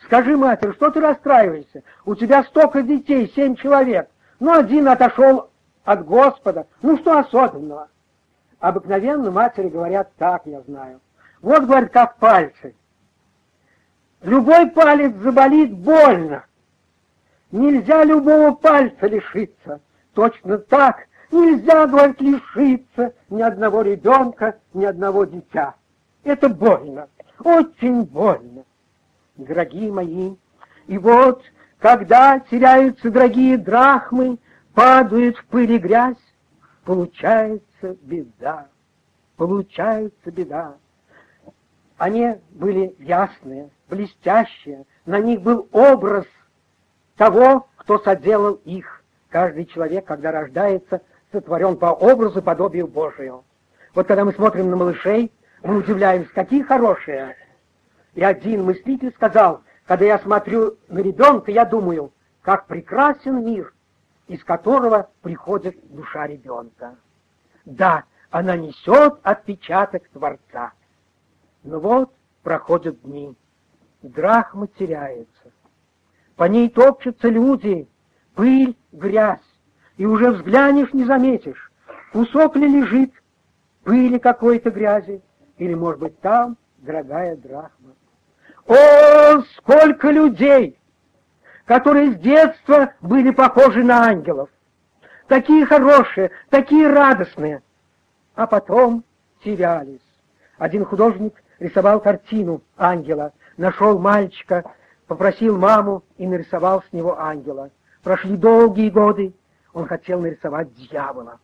скажи 0.08 0.36
матери, 0.36 0.72
что 0.72 0.90
ты 0.90 1.00
расстраиваешься? 1.00 1.82
У 2.06 2.14
тебя 2.14 2.42
столько 2.44 2.82
детей, 2.82 3.30
семь 3.36 3.54
человек. 3.56 4.08
Ну, 4.40 4.58
один 4.58 4.88
отошел 4.88 5.50
от 5.84 6.04
Господа. 6.06 6.66
Ну, 6.82 6.96
что 6.98 7.18
особенного? 7.18 7.88
Обыкновенно 8.58 9.30
матери 9.30 9.68
говорят 9.68 10.10
так, 10.16 10.42
я 10.46 10.62
знаю. 10.62 11.00
Вот, 11.42 11.64
говорят, 11.64 11.92
как 11.92 12.16
пальцы. 12.16 12.74
Любой 14.22 14.70
палец 14.70 15.14
заболит 15.16 15.76
больно. 15.76 16.44
Нельзя 17.52 18.02
любого 18.04 18.52
пальца 18.54 19.06
лишиться. 19.06 19.80
Точно 20.14 20.58
так 20.58 21.06
нельзя, 21.30 21.86
говорит, 21.86 22.20
лишиться 22.20 23.12
ни 23.28 23.42
одного 23.42 23.82
ребенка, 23.82 24.58
ни 24.72 24.84
одного 24.84 25.24
дитя. 25.24 25.74
Это 26.24 26.48
больно, 26.48 27.08
очень 27.44 28.04
больно. 28.04 28.64
Дорогие 29.38 29.92
мои, 29.92 30.34
и 30.88 30.98
вот, 30.98 31.44
когда 31.78 32.40
теряются 32.40 33.08
дорогие 33.08 33.56
драхмы, 33.56 34.38
падают 34.74 35.36
в 35.36 35.44
пыль 35.46 35.70
и 35.70 35.78
грязь, 35.78 36.16
получается 36.84 37.96
беда, 38.02 38.66
получается 39.36 40.32
беда. 40.32 40.74
Они 41.98 42.34
были 42.50 42.96
ясные, 42.98 43.70
блестящие, 43.88 44.84
на 45.06 45.20
них 45.20 45.40
был 45.40 45.68
образ 45.70 46.26
того, 47.16 47.68
кто 47.76 48.00
соделал 48.00 48.54
их. 48.64 49.04
Каждый 49.28 49.66
человек, 49.66 50.04
когда 50.04 50.32
рождается, 50.32 51.00
сотворен 51.30 51.76
по 51.76 51.92
образу 51.92 52.42
подобию 52.42 52.88
Божию. 52.88 53.44
Вот 53.94 54.08
когда 54.08 54.24
мы 54.24 54.32
смотрим 54.32 54.68
на 54.68 54.76
малышей, 54.76 55.30
мы 55.62 55.76
удивляемся, 55.76 56.32
какие 56.34 56.62
хорошие. 56.62 57.36
И 58.14 58.22
один 58.22 58.64
мыслитель 58.64 59.12
сказал, 59.12 59.62
когда 59.86 60.04
я 60.04 60.18
смотрю 60.18 60.76
на 60.88 60.98
ребенка, 60.98 61.50
я 61.50 61.64
думаю, 61.64 62.12
как 62.42 62.66
прекрасен 62.66 63.44
мир, 63.44 63.72
из 64.26 64.42
которого 64.44 65.10
приходит 65.22 65.76
душа 65.94 66.26
ребенка. 66.26 66.96
Да, 67.64 68.04
она 68.30 68.56
несет 68.56 69.18
отпечаток 69.22 70.08
Творца. 70.08 70.72
Но 71.62 71.80
вот 71.80 72.12
проходят 72.42 73.00
дни, 73.02 73.34
драхма 74.02 74.68
теряется. 74.68 75.52
По 76.36 76.44
ней 76.44 76.70
топчутся 76.70 77.28
люди, 77.28 77.88
пыль, 78.34 78.76
грязь. 78.92 79.40
и 79.96 80.06
уже 80.06 80.30
взглянешь, 80.30 80.92
не 80.92 81.04
заметишь, 81.04 81.72
кусок 82.12 82.54
ли 82.56 82.68
лежит, 82.68 83.12
пыли 83.82 84.18
какой-то 84.18 84.70
грязи, 84.70 85.20
или, 85.56 85.74
может 85.74 86.00
быть, 86.00 86.20
там 86.20 86.56
дорогая 86.78 87.36
драхма. 87.36 87.94
О, 88.66 89.42
сколько 89.56 90.10
людей, 90.10 90.78
которые 91.64 92.12
с 92.12 92.16
детства 92.16 92.92
были 93.00 93.30
похожи 93.30 93.82
на 93.82 94.04
ангелов, 94.04 94.50
такие 95.26 95.64
хорошие, 95.66 96.30
такие 96.50 96.88
радостные, 96.88 97.62
а 98.34 98.46
потом 98.46 99.04
терялись. 99.44 100.00
Один 100.58 100.84
художник 100.84 101.34
рисовал 101.58 102.00
картину 102.00 102.62
ангела, 102.76 103.32
нашел 103.56 103.98
мальчика, 103.98 104.64
попросил 105.06 105.56
маму 105.56 106.04
и 106.16 106.26
нарисовал 106.26 106.82
с 106.82 106.92
него 106.92 107.18
ангела. 107.18 107.70
Прошли 108.02 108.36
долгие 108.36 108.90
годы, 108.90 109.32
он 109.72 109.86
хотел 109.86 110.20
нарисовать 110.20 110.74
дьявола. 110.74 111.40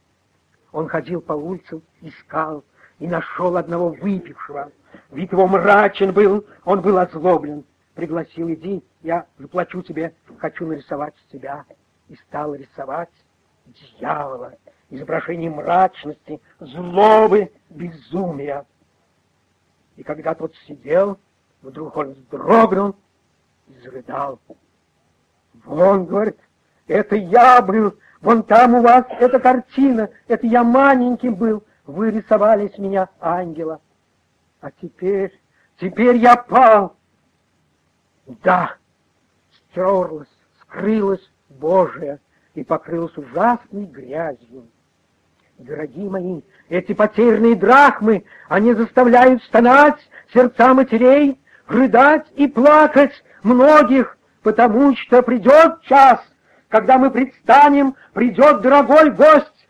Он 0.73 0.88
ходил 0.88 1.21
по 1.21 1.33
улицам, 1.33 1.83
искал 2.00 2.64
и 2.99 3.07
нашел 3.07 3.57
одного 3.57 3.91
выпившего. 3.91 4.73
Вид 5.11 5.33
его 5.33 5.47
мрачен 5.47 6.13
был, 6.13 6.47
он 6.65 6.81
был 6.81 6.99
озлоблен. 6.99 7.65
Пригласил, 7.95 8.51
иди, 8.51 8.83
я 9.03 9.27
заплачу 9.39 9.83
тебе, 9.83 10.15
хочу 10.39 10.67
нарисовать 10.67 11.15
тебя. 11.31 11.65
И 12.09 12.17
стал 12.29 12.55
рисовать 12.55 13.11
дьявола, 13.67 14.55
изображение 14.91 15.51
мрачности, 15.51 16.41
злобы, 16.61 17.51
безумия. 17.71 18.67
И 19.97 20.03
когда 20.03 20.35
тот 20.35 20.55
сидел, 20.67 21.19
вдруг 21.63 21.97
он 21.97 22.13
вздрогнул 22.13 22.97
и 23.69 23.79
зарыдал. 23.85 24.39
Вон, 25.65 26.07
говорит, 26.07 26.39
это 26.87 27.17
я 27.17 27.63
был, 27.63 27.95
вон 28.21 28.43
там 28.43 28.75
у 28.75 28.83
вас 28.83 29.07
эта 29.21 29.39
картина, 29.39 30.11
это 30.27 30.47
я 30.47 30.65
маленьким 30.65 31.35
был, 31.35 31.65
вы 31.87 32.11
рисовали 32.11 32.69
с 32.69 32.79
меня 32.79 33.09
ангела. 33.21 33.81
А 34.64 34.71
теперь, 34.80 35.30
теперь 35.78 36.16
я 36.16 36.37
пал. 36.37 36.97
Да, 38.42 38.76
стерлась, 39.52 40.35
скрылась 40.62 41.30
Божия 41.50 42.18
и 42.54 42.64
покрылась 42.64 43.14
ужасной 43.18 43.85
грязью. 43.85 44.66
Дорогие 45.59 46.09
мои, 46.09 46.40
эти 46.71 46.94
потерянные 46.94 47.56
драхмы, 47.56 48.25
они 48.49 48.73
заставляют 48.73 49.42
стонать 49.42 49.99
сердца 50.33 50.73
матерей, 50.73 51.38
рыдать 51.66 52.26
и 52.35 52.49
плакать 52.49 53.12
многих, 53.42 54.16
потому 54.42 54.97
что 54.97 55.21
придет 55.21 55.83
час, 55.83 56.21
когда 56.68 56.97
мы 56.97 57.11
предстанем, 57.11 57.97
придет 58.14 58.62
дорогой 58.62 59.11
гость, 59.11 59.68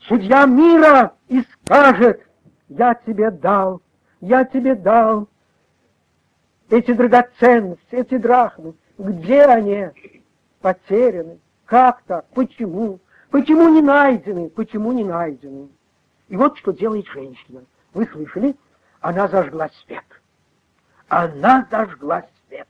судья 0.00 0.44
мира, 0.44 1.14
и 1.28 1.42
скажет, 1.64 2.20
я 2.68 2.92
тебе 2.92 3.30
дал, 3.30 3.80
я 4.24 4.44
тебе 4.44 4.74
дал 4.74 5.28
эти 6.70 6.92
драгоценности, 6.92 7.82
эти 7.90 8.16
драхмы. 8.16 8.74
Где 8.96 9.42
они? 9.42 9.90
Потеряны. 10.60 11.38
Как 11.66 12.02
так? 12.04 12.26
Почему? 12.28 13.00
Почему 13.30 13.68
не 13.68 13.82
найдены? 13.82 14.48
Почему 14.48 14.92
не 14.92 15.04
найдены? 15.04 15.68
И 16.28 16.36
вот 16.36 16.56
что 16.56 16.72
делает 16.72 17.06
женщина. 17.08 17.64
Вы 17.92 18.06
слышали? 18.06 18.56
Она 19.00 19.28
зажгла 19.28 19.68
свет. 19.84 20.04
Она 21.08 21.68
зажгла 21.70 22.24
свет. 22.46 22.68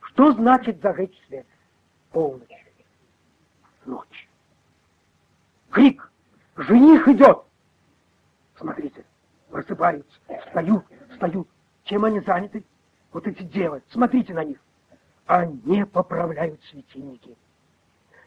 Что 0.00 0.30
значит 0.32 0.80
зажечь 0.80 1.20
свет? 1.26 1.46
Полночь. 2.12 2.66
Ночь. 3.84 4.28
Крик. 5.70 6.08
Жених 6.56 7.08
идет. 7.08 7.45
Смотрите, 8.58 9.04
просыпаются, 9.50 10.18
встают, 10.46 10.84
встают. 11.10 11.48
Чем 11.84 12.04
они 12.04 12.20
заняты? 12.20 12.64
Вот 13.12 13.26
эти 13.26 13.42
девы, 13.42 13.82
смотрите 13.90 14.34
на 14.34 14.44
них 14.44 14.58
они 15.26 15.84
поправляют 15.84 16.60
светильники. 16.70 17.36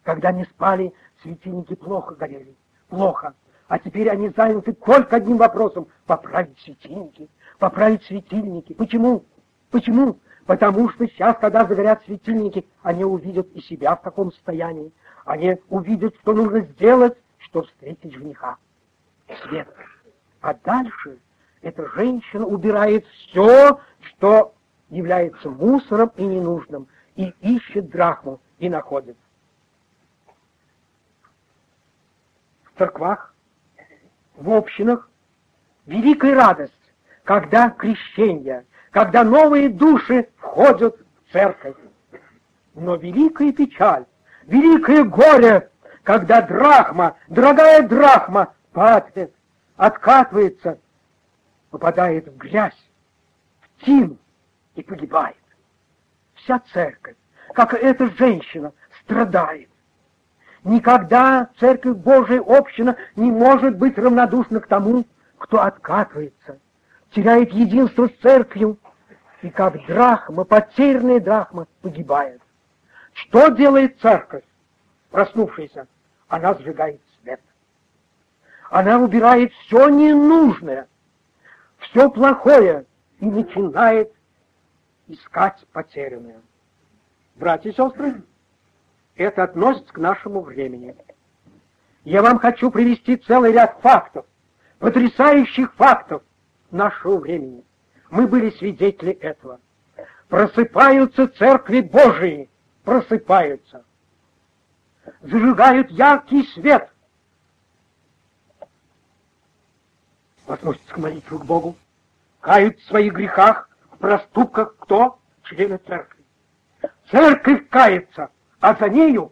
Когда 0.04 0.32
не 0.32 0.44
спали, 0.46 0.94
светильники 1.22 1.76
плохо 1.76 2.16
горели. 2.16 2.56
Плохо. 2.90 3.34
А 3.68 3.80
теперь 3.80 4.10
они 4.10 4.30
заняты 4.30 4.74
только 4.74 5.18
одним 5.18 5.38
вопросом— 5.38 5.88
поправить 6.06 6.60
светильники. 6.60 7.30
Поправить 7.60 8.04
светильники. 8.04 8.74
Почему? 8.74 9.24
Почему? 9.70 10.20
Потому 10.46 10.90
что 10.90 11.06
сейчас, 11.08 11.38
когда 11.38 11.66
загорят 11.66 12.04
светильники, 12.06 12.66
они 12.82 13.06
увидят 13.06 13.48
и 13.54 13.62
себя 13.62 13.96
в 13.96 14.02
таком 14.02 14.32
состоянии. 14.32 14.92
Они 15.26 15.58
увидят, 15.70 16.16
что 16.22 16.34
нужно 16.34 16.62
сделать, 16.62 17.16
чтобы 17.38 17.68
встретить 17.68 18.14
жениха. 18.14 18.58
Свет. 19.44 19.68
А 20.42 20.54
дальше 20.54 21.20
эта 21.62 21.88
женщина 21.90 22.46
убирает 22.46 23.06
все, 23.08 23.80
что 24.02 24.54
является 24.90 25.50
мусором 25.50 26.12
и 26.16 26.24
ненужным, 26.24 26.88
и 27.16 27.34
ищет 27.42 27.90
драхму, 27.90 28.40
и 28.60 28.70
находит. 28.70 29.18
В 32.64 32.78
церквах, 32.78 33.34
в 34.36 34.50
общинах 34.52 35.10
великая 35.86 36.36
радость, 36.36 36.74
когда 37.26 37.70
крещение, 37.70 38.66
когда 38.92 39.24
новые 39.24 39.70
души 39.70 40.30
входят 40.38 40.96
в 40.98 41.34
церковь. 41.34 41.76
Но 42.74 42.96
великая 42.96 43.52
печаль, 43.52 44.06
великое 44.44 45.04
горе, 45.04 45.70
когда 46.04 46.42
драхма, 46.42 47.18
дорогая 47.28 47.86
драхма, 47.86 48.54
падает, 48.72 49.34
откатывается, 49.80 50.78
попадает 51.72 52.28
в 52.28 52.36
грязь, 52.36 52.78
в 53.62 53.86
тину, 53.86 54.18
и 54.76 54.84
погибает. 54.84 55.38
Вся 56.36 56.62
церковь, 56.74 57.16
как 57.54 57.74
эта 57.74 58.10
женщина, 58.18 58.74
страдает. 59.02 59.70
Никогда 60.66 61.50
церковь 61.62 61.96
Божия 61.96 62.44
община 62.46 62.98
не 63.16 63.32
может 63.32 63.78
быть 63.78 63.98
равнодушна 63.98 64.60
к 64.60 64.68
тому, 64.68 65.06
кто 65.38 65.62
откатывается, 65.62 66.60
теряет 67.12 67.54
единство 67.54 68.10
с 68.10 68.22
церковью, 68.22 68.78
и 69.42 69.50
как 69.50 69.86
драхма, 69.86 70.44
потерянная 70.44 71.22
драхма, 71.22 71.68
погибает. 71.82 72.42
Что 73.14 73.48
делает 73.48 73.98
церковь, 74.02 74.44
проснувшаяся? 75.10 75.88
Она 76.28 76.54
сжигает. 76.56 77.00
Она 78.70 79.00
убирает 79.00 79.52
все 79.54 79.90
ненужное, 79.90 80.88
все 81.80 82.10
плохое 82.10 82.86
и 83.20 83.26
начинает 83.26 84.14
искать 85.08 85.66
потерянное. 85.74 86.42
Братья 87.36 87.70
и 87.70 87.74
сестры, 87.74 88.22
это 89.16 89.44
относится 89.44 89.92
к 89.92 89.98
нашему 89.98 90.42
времени. 90.42 90.96
Я 92.04 92.22
вам 92.22 92.38
хочу 92.38 92.70
привести 92.70 93.18
целый 93.18 93.54
ряд 93.54 93.80
фактов, 93.82 94.26
потрясающих 94.78 95.74
фактов 95.74 96.22
нашего 96.70 97.18
времени. 97.18 97.64
Мы 98.12 98.28
были 98.28 98.52
свидетели 98.52 99.14
этого. 99.14 99.60
Просыпаются 100.28 101.28
церкви 101.28 101.82
Божии, 101.82 102.50
просыпаются. 102.84 103.84
Зажигают 105.22 105.90
яркий 105.90 106.44
свет. 106.54 106.92
Относятся 110.50 110.96
к 110.96 110.98
молитве 110.98 111.38
к 111.38 111.46
Богу, 111.46 111.76
кают 112.42 112.80
в 112.80 112.88
своих 112.88 113.14
грехах, 113.14 113.70
проступках 114.00 114.76
кто? 114.80 115.20
Члены 115.44 115.78
церкви. 115.86 116.24
Церковь 117.12 117.70
кается, 117.70 118.32
а 118.60 118.74
за 118.74 118.90
нею 118.90 119.32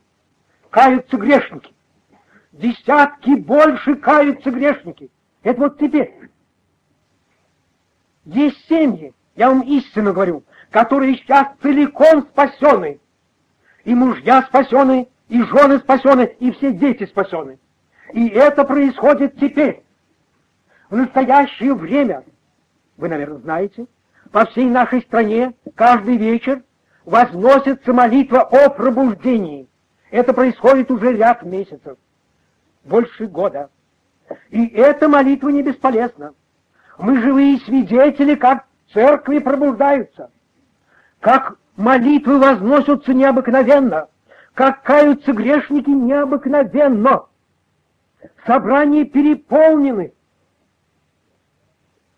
каются 0.69 1.17
грешники. 1.17 1.73
Десятки 2.51 3.31
больше 3.31 3.95
каются 3.95 4.51
грешники. 4.51 5.09
Это 5.41 5.59
вот 5.59 5.79
теперь. 5.79 6.13
Есть 8.25 8.63
семьи, 8.67 9.11
я 9.35 9.49
вам 9.49 9.61
истинно 9.61 10.13
говорю, 10.13 10.43
которые 10.69 11.17
сейчас 11.17 11.47
целиком 11.63 12.27
спасены. 12.27 12.99
И 13.85 13.95
мужья 13.95 14.43
спасены, 14.43 15.07
и 15.29 15.41
жены 15.41 15.79
спасены, 15.79 16.35
и 16.39 16.51
все 16.51 16.73
дети 16.73 17.07
спасены. 17.07 17.57
И 18.13 18.27
это 18.27 18.63
происходит 18.65 19.39
теперь, 19.39 19.83
в 20.89 20.95
настоящее 20.95 21.73
время. 21.73 22.23
Вы, 22.97 23.09
наверное, 23.09 23.39
знаете, 23.39 23.85
по 24.31 24.45
всей 24.45 24.65
нашей 24.65 25.01
стране 25.01 25.53
каждый 25.75 26.17
вечер 26.17 26.63
возносится 27.05 27.93
молитва 27.93 28.41
о 28.41 28.69
пробуждении. 28.69 29.67
Это 30.11 30.33
происходит 30.33 30.91
уже 30.91 31.13
ряд 31.13 31.43
месяцев, 31.43 31.97
больше 32.83 33.27
года. 33.27 33.69
И 34.49 34.67
эта 34.67 35.07
молитва 35.07 35.49
не 35.49 35.63
бесполезна. 35.63 36.33
Мы 36.97 37.21
живые 37.21 37.59
свидетели, 37.59 38.35
как 38.35 38.65
церкви 38.93 39.39
пробуждаются, 39.39 40.31
как 41.19 41.57
молитвы 41.75 42.39
возносятся 42.39 43.13
необыкновенно, 43.13 44.07
как 44.53 44.81
каются 44.81 45.33
грешники 45.33 45.89
необыкновенно. 45.89 47.25
Собрания 48.45 49.05
переполнены. 49.05 50.13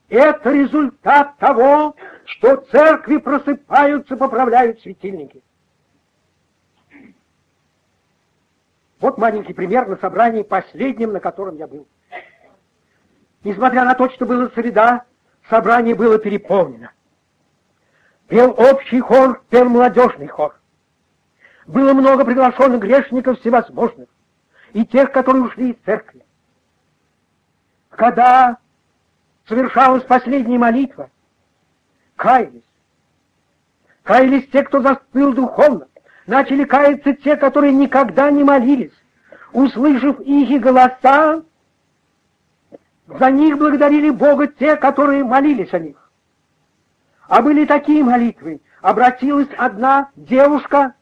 Это 0.10 0.52
результат 0.52 1.38
того, 1.38 1.95
что 2.26 2.58
церкви 2.72 3.17
просыпаются, 3.17 4.17
поправляют 4.17 4.82
светильники. 4.82 5.43
Вот 9.00 9.17
маленький 9.17 9.54
пример 9.54 9.88
на 9.88 9.98
собрании 9.98 10.41
последнем, 10.41 11.13
на 11.13 11.19
котором 11.19 11.58
я 11.58 11.67
был. 11.67 11.88
Несмотря 13.43 13.86
на 13.86 13.93
то, 13.93 14.10
что 14.10 14.26
была 14.26 14.50
среда, 14.50 15.06
собрание 15.50 15.95
было 15.95 16.17
переполнено. 16.17 16.91
Пел 18.28 18.52
общий 18.58 19.00
хор, 19.00 19.41
пел 19.50 19.69
молодежный 19.69 20.28
хор. 20.28 20.60
Было 21.67 21.93
много 21.93 22.26
приглашенных 22.26 22.82
грешников 22.82 23.39
всевозможных, 23.39 24.10
и 24.74 24.86
тех, 24.86 25.12
которые 25.12 25.43
ушли 25.43 25.72
из 25.72 25.78
церкви. 25.86 26.26
Когда 27.91 28.58
совершалась 29.50 30.04
последняя 30.04 30.58
молитва, 30.58 31.10
каялись. 32.16 32.64
Каялись 34.04 34.48
те, 34.52 34.64
кто 34.64 34.82
застыл 34.82 35.34
духовно. 35.34 35.88
Начали 36.28 36.64
каяться 36.64 37.14
те, 37.14 37.36
которые 37.36 37.74
никогда 37.74 38.30
не 38.30 38.44
молились. 38.44 38.94
Услышав 39.52 40.20
их 40.22 40.62
голоса, 40.62 41.42
за 43.08 43.32
них 43.32 43.58
благодарили 43.58 44.12
Бога 44.12 44.48
те, 44.48 44.76
которые 44.76 45.24
молились 45.24 45.74
о 45.74 45.80
них. 45.80 46.12
А 47.28 47.42
были 47.42 47.66
такие 47.66 48.04
молитвы. 48.04 48.62
Обратилась 48.82 49.50
одна 49.58 50.10
девушка 50.16 50.94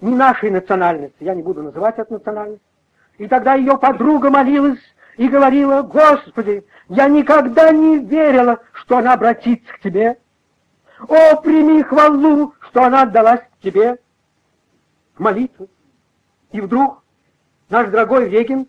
не 0.00 0.14
нашей 0.14 0.50
национальности, 0.50 1.16
я 1.20 1.34
не 1.34 1.42
буду 1.42 1.62
называть 1.62 1.98
эту 1.98 2.14
национальность, 2.14 2.62
и 3.18 3.26
тогда 3.26 3.54
ее 3.54 3.76
подруга 3.78 4.30
молилась 4.30 4.80
и 5.16 5.28
говорила, 5.28 5.82
«Господи, 5.82 6.64
я 6.88 7.08
никогда 7.08 7.70
не 7.70 7.98
верила, 7.98 8.60
что 8.72 8.98
она 8.98 9.14
обратится 9.14 9.72
к 9.72 9.80
Тебе. 9.80 10.18
О, 11.08 11.36
прими 11.36 11.82
хвалу, 11.82 12.54
что 12.60 12.84
она 12.84 13.02
отдалась 13.02 13.42
Тебе!» 13.62 13.98
Молитвы. 15.18 15.68
И 16.52 16.60
вдруг 16.60 17.02
наш 17.70 17.88
дорогой 17.88 18.28
Вегин, 18.28 18.68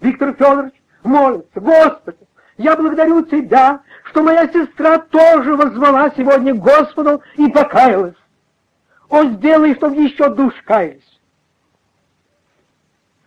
Виктор 0.00 0.32
Федорович, 0.34 0.74
молится, 1.02 1.60
«Господи, 1.60 2.18
я 2.56 2.76
благодарю 2.76 3.22
Тебя, 3.22 3.80
что 4.04 4.22
моя 4.22 4.48
сестра 4.48 4.98
тоже 4.98 5.54
возвала 5.54 6.10
сегодня 6.10 6.54
Господу 6.54 7.22
и 7.36 7.48
покаялась. 7.48 8.16
О, 9.08 9.24
сделай, 9.24 9.74
чтобы 9.76 9.96
еще 9.96 10.28
душ 10.28 10.52
каялись. 10.64 11.20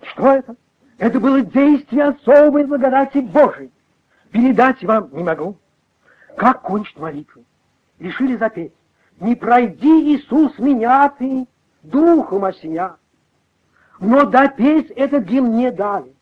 Что 0.04 0.34
это? 0.34 0.56
Это 1.02 1.20
было 1.20 1.42
действие 1.42 2.10
особой 2.10 2.64
благодати 2.64 3.18
Божией. 3.18 3.72
Передать 4.30 4.84
вам 4.84 5.10
не 5.12 5.24
могу. 5.24 5.58
Как 6.38 6.62
кончить 6.62 7.00
молитву? 7.00 7.44
Решили 7.98 8.38
запеть. 8.38 8.72
Не 9.20 9.36
пройди, 9.36 10.16
Иисус, 10.16 10.60
меня 10.60 11.10
ты, 11.10 11.48
духом 11.82 12.46
осеня. 12.46 12.98
Но 14.00 14.26
допеть 14.26 14.92
этот 14.92 15.24
гимн 15.24 15.58
не 15.58 15.72
дали. 15.72 16.14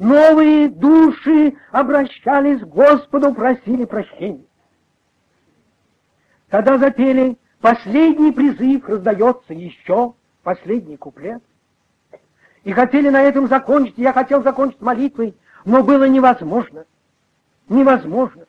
Новые 0.00 0.68
души 0.70 1.54
обращались 1.70 2.62
к 2.62 2.66
Господу, 2.66 3.32
просили 3.32 3.84
прощения. 3.84 4.44
Когда 6.48 6.78
запели 6.78 7.38
последний 7.60 8.32
призыв, 8.32 8.88
раздается 8.88 9.54
еще 9.54 10.14
последний 10.42 10.96
куплет. 10.96 11.44
И 12.64 12.72
хотели 12.72 13.08
на 13.08 13.22
этом 13.22 13.48
закончить, 13.48 13.96
я 13.96 14.12
хотел 14.12 14.42
закончить 14.42 14.80
молитвой, 14.80 15.34
но 15.64 15.82
было 15.82 16.04
невозможно. 16.04 16.84
Невозможно. 17.68 18.44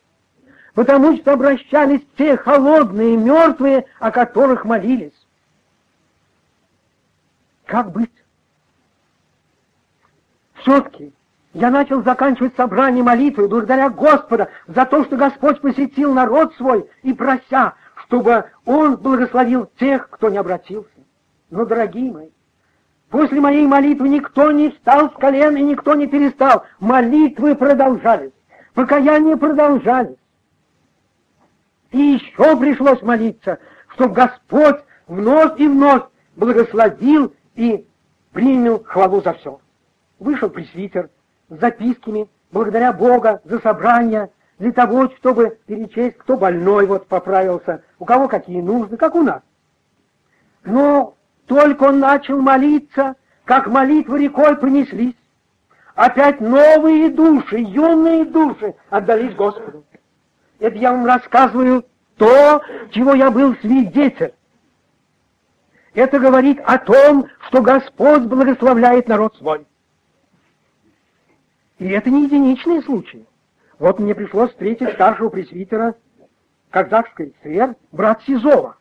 Потому 0.74 1.15
что 1.17 1.34
обращались 1.34 2.02
те 2.17 2.38
холодные, 2.38 3.17
мертвые, 3.17 3.86
о 4.00 4.12
которых 4.12 4.65
молились. 4.65 5.13
Как 7.65 7.91
быть? 7.91 8.12
Все-таки 10.56 11.13
я 11.54 11.69
начал 11.69 12.04
заканчивать 12.04 12.56
собрание 12.56 13.04
молитвы, 13.04 13.47
благодаря 13.47 13.89
Господа 13.89 14.50
за 14.67 14.86
то, 14.86 15.04
что 15.06 15.17
Господь 15.17 15.60
посетил 15.62 16.13
народ 16.13 16.54
свой 16.56 16.89
и 17.04 17.13
прося, 17.13 17.76
чтобы 18.06 18.45
Он 18.65 18.97
благословил 18.97 19.69
тех, 19.78 20.10
кто 20.10 20.30
не 20.30 20.38
обратился. 20.38 20.89
Но, 21.50 21.65
дорогие 21.65 22.12
мои, 22.12 22.30
После 23.12 23.41
моей 23.41 23.67
молитвы 23.67 24.08
никто 24.08 24.52
не 24.52 24.71
встал 24.71 25.12
с 25.12 25.13
колен 25.15 25.58
и 25.58 25.62
никто 25.62 25.95
не 25.95 26.08
перестал. 26.08 26.63
Молитвы 26.80 27.56
продолжались, 27.56 28.32
покаяние 28.74 29.36
продолжались. 29.36 30.15
И 31.91 32.00
еще 32.00 32.56
пришлось 32.58 33.02
молиться, 33.02 33.60
чтобы 33.89 34.13
Господь 34.13 34.78
вновь 35.08 35.60
и 35.60 35.67
вновь 35.67 36.04
благословил 36.38 37.36
и 37.56 37.86
принял 38.32 38.82
хвалу 38.82 39.21
за 39.21 39.34
все. 39.34 39.60
Вышел 40.17 40.50
пресвитер 40.50 41.10
с 41.50 41.60
записками, 41.60 42.30
благодаря 42.54 42.93
Бога 42.93 43.41
за 43.43 43.60
собрание, 43.60 44.32
для 44.58 44.71
того, 44.71 45.10
чтобы 45.17 45.58
перечесть, 45.65 46.17
кто 46.19 46.38
больной 46.38 46.86
вот 46.86 47.08
поправился, 47.08 47.84
у 48.00 48.06
кого 48.06 48.30
какие 48.30 48.62
нужды, 48.62 48.95
как 48.95 49.15
у 49.15 49.21
нас. 49.21 49.41
Но 50.63 51.15
только 51.52 51.84
он 51.84 52.00
начал 52.00 52.42
молиться, 52.42 53.18
как 53.44 53.68
молитвы 53.68 54.20
рекой 54.20 54.56
принеслись. 54.56 55.16
Опять 55.96 56.40
новые 56.40 57.10
души, 57.10 57.58
юные 57.58 58.24
души 58.24 58.74
отдались 58.90 59.36
Господу. 59.36 59.84
Это 60.60 60.78
я 60.78 60.94
вам 60.94 61.06
рассказываю 61.06 61.86
то, 62.16 62.62
чего 62.92 63.16
я 63.16 63.30
был 63.30 63.54
свидетель. 63.58 64.34
Это 65.94 66.20
говорит 66.20 66.62
о 66.64 66.78
том, 66.78 67.28
что 67.48 67.62
Господь 67.62 68.22
благословляет 68.22 69.10
народ 69.10 69.36
свой. 69.36 69.68
И 71.80 71.90
это 71.90 72.10
не 72.10 72.24
единичные 72.28 72.82
случаи. 72.82 73.26
Вот 73.78 74.00
мне 74.00 74.16
пришлось 74.16 74.52
встретить 74.52 74.94
старшего 74.94 75.28
пресвитера 75.28 75.96
казахской 76.70 77.34
ССР, 77.44 77.76
брат 77.92 78.22
Сизова. 78.26 78.78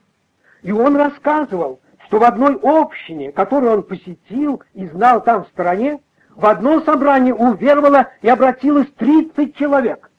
И 0.62 0.70
он 0.70 0.94
рассказывал, 0.94 1.79
что 2.10 2.18
в 2.18 2.24
одной 2.24 2.58
общине, 2.60 3.30
которую 3.30 3.72
он 3.72 3.82
посетил 3.84 4.64
и 4.74 4.84
знал 4.88 5.22
там 5.22 5.44
в 5.44 5.48
стране, 5.48 6.00
в 6.34 6.44
одно 6.44 6.80
собрание 6.80 7.32
уверовало 7.32 8.08
и 8.20 8.28
обратилось 8.28 8.88
30 8.98 9.54
человек. 9.54 10.10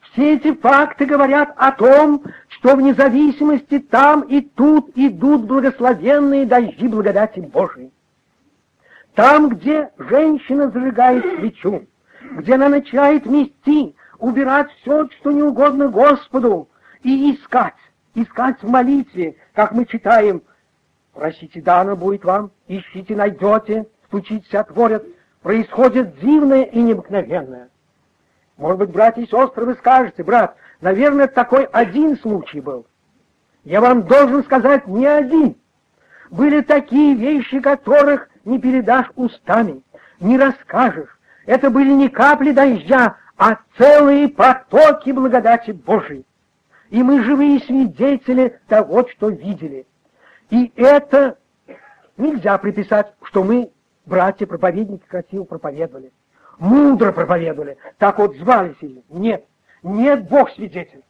Все 0.00 0.36
эти 0.36 0.54
факты 0.54 1.04
говорят 1.04 1.52
о 1.58 1.72
том, 1.72 2.24
что 2.48 2.76
в 2.76 2.80
независимости 2.80 3.78
там 3.78 4.22
и 4.22 4.40
тут 4.40 4.90
идут 4.94 5.44
благословенные 5.44 6.46
дожди 6.46 6.88
благодати 6.88 7.40
Божией. 7.40 7.92
Там, 9.14 9.50
где 9.50 9.90
женщина 9.98 10.70
зажигает 10.70 11.24
свечу, 11.36 11.84
где 12.22 12.54
она 12.54 12.70
начинает 12.70 13.26
мести, 13.26 13.94
убирать 14.18 14.70
все, 14.80 15.10
что 15.20 15.30
не 15.30 15.42
угодно 15.42 15.88
Господу, 15.88 16.70
и 17.02 17.34
искать, 17.34 17.74
искать 18.14 18.62
в 18.62 18.68
молитве, 18.68 19.36
как 19.54 19.72
мы 19.72 19.84
читаем, 19.86 20.42
просите, 21.12 21.60
дано 21.60 21.96
будет 21.96 22.24
вам, 22.24 22.50
ищите, 22.66 23.14
найдете, 23.16 23.86
стучите, 24.06 24.58
отворят, 24.58 25.04
происходит 25.42 26.18
дивное 26.20 26.62
и 26.62 26.80
необыкновенное. 26.80 27.68
Может 28.56 28.78
быть, 28.78 28.90
братья 28.90 29.22
и 29.22 29.26
сестры, 29.26 29.64
вы 29.64 29.74
скажете, 29.74 30.24
брат, 30.24 30.56
наверное, 30.80 31.28
такой 31.28 31.64
один 31.64 32.18
случай 32.18 32.60
был. 32.60 32.86
Я 33.64 33.80
вам 33.80 34.02
должен 34.02 34.42
сказать, 34.44 34.86
не 34.86 35.06
один. 35.06 35.56
Были 36.30 36.60
такие 36.60 37.14
вещи, 37.14 37.60
которых 37.60 38.28
не 38.44 38.58
передашь 38.58 39.10
устами, 39.14 39.82
не 40.20 40.38
расскажешь. 40.38 41.18
Это 41.46 41.70
были 41.70 41.92
не 41.92 42.08
капли 42.08 42.52
дождя, 42.52 43.16
а 43.36 43.58
целые 43.76 44.28
потоки 44.28 45.10
благодати 45.10 45.70
Божией 45.70 46.26
и 46.90 47.02
мы 47.02 47.22
живые 47.22 47.60
свидетели 47.60 48.58
того, 48.66 49.06
что 49.08 49.28
видели. 49.28 49.86
И 50.50 50.72
это 50.76 51.38
нельзя 52.16 52.56
приписать, 52.58 53.12
что 53.22 53.44
мы, 53.44 53.70
братья-проповедники, 54.06 55.04
красиво 55.06 55.44
проповедовали, 55.44 56.12
мудро 56.58 57.12
проповедовали, 57.12 57.76
так 57.98 58.18
вот 58.18 58.36
звались 58.36 58.76
или 58.80 59.02
нет. 59.10 59.44
Нет, 59.82 60.28
Бог 60.28 60.50
свидетель. 60.50 61.02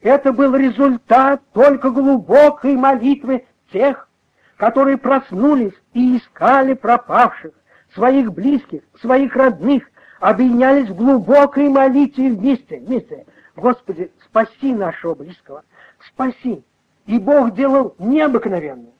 Это 0.00 0.32
был 0.32 0.54
результат 0.54 1.42
только 1.52 1.90
глубокой 1.90 2.76
молитвы 2.76 3.46
тех, 3.72 4.08
которые 4.56 4.98
проснулись 4.98 5.74
и 5.92 6.18
искали 6.18 6.74
пропавших, 6.74 7.52
своих 7.94 8.32
близких, 8.32 8.82
своих 9.00 9.34
родных, 9.34 9.84
объединялись 10.20 10.88
в 10.88 10.94
глубокой 10.94 11.68
молитве 11.68 12.30
вместе, 12.30 12.78
вместе. 12.78 13.26
Господи, 13.56 14.12
спаси 14.36 14.74
нашего 14.74 15.14
близкого, 15.14 15.64
спаси. 16.08 16.62
И 17.06 17.18
Бог 17.18 17.54
делал 17.54 17.94
необыкновенное. 17.98 18.92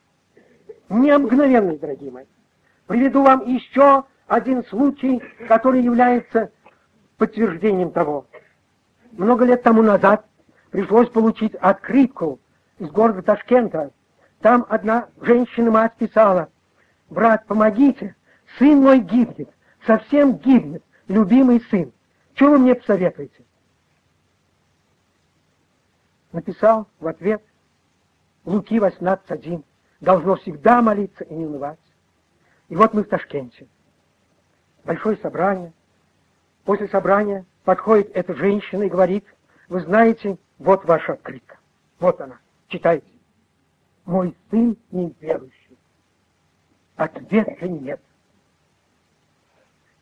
необыкновенный, 0.88 1.79
дорогие 1.79 2.11
мои. 2.11 2.25
Приведу 2.87 3.22
вам 3.22 3.44
еще 3.46 4.05
один 4.27 4.64
случай, 4.64 5.20
который 5.49 5.83
является 5.83 6.53
подтверждением 7.18 7.90
того. 7.90 8.27
Много 9.12 9.44
лет 9.44 9.62
тому 9.62 9.83
назад 9.83 10.25
пришлось 10.70 11.11
получить 11.11 11.55
открытку 11.57 12.38
из 12.79 12.88
города 12.90 13.22
Ташкента. 13.22 13.90
Там 14.40 14.64
одна 14.68 15.09
женщина-мать 15.20 15.96
писала, 15.99 16.49
«Брат, 17.11 17.44
помогите, 17.46 18.14
сын 18.59 18.81
мой 18.81 19.01
гибнет, 19.01 19.51
совсем 19.87 20.37
гибнет, 20.37 20.83
любимый 21.09 21.61
сын. 21.70 21.92
Что 22.35 22.53
вы 22.53 22.59
мне 22.59 22.75
посоветуете?» 22.75 23.44
Написал 26.32 26.88
в 27.00 27.06
ответ 27.06 27.42
Луки 28.44 28.78
18.1, 28.78 29.64
должно 30.00 30.36
всегда 30.36 30.82
молиться 30.82 31.24
и 31.24 31.34
не 31.34 31.46
унывать. 31.46 31.78
И 32.68 32.76
вот 32.76 32.94
мы 32.94 33.04
в 33.04 33.08
Ташкенте. 33.08 33.66
Большое 34.84 35.16
собрание. 35.16 35.72
После 36.64 36.88
собрания 36.88 37.44
подходит 37.64 38.10
эта 38.14 38.34
женщина 38.34 38.84
и 38.84 38.88
говорит, 38.88 39.24
вы 39.68 39.80
знаете, 39.80 40.38
вот 40.58 40.84
ваша 40.84 41.14
открытка. 41.14 41.58
Вот 41.98 42.20
она, 42.20 42.38
читайте. 42.68 43.06
Мой 44.04 44.36
сын 44.50 44.76
неверующий. 44.90 45.78
Ответа 46.96 47.68
нет. 47.68 48.00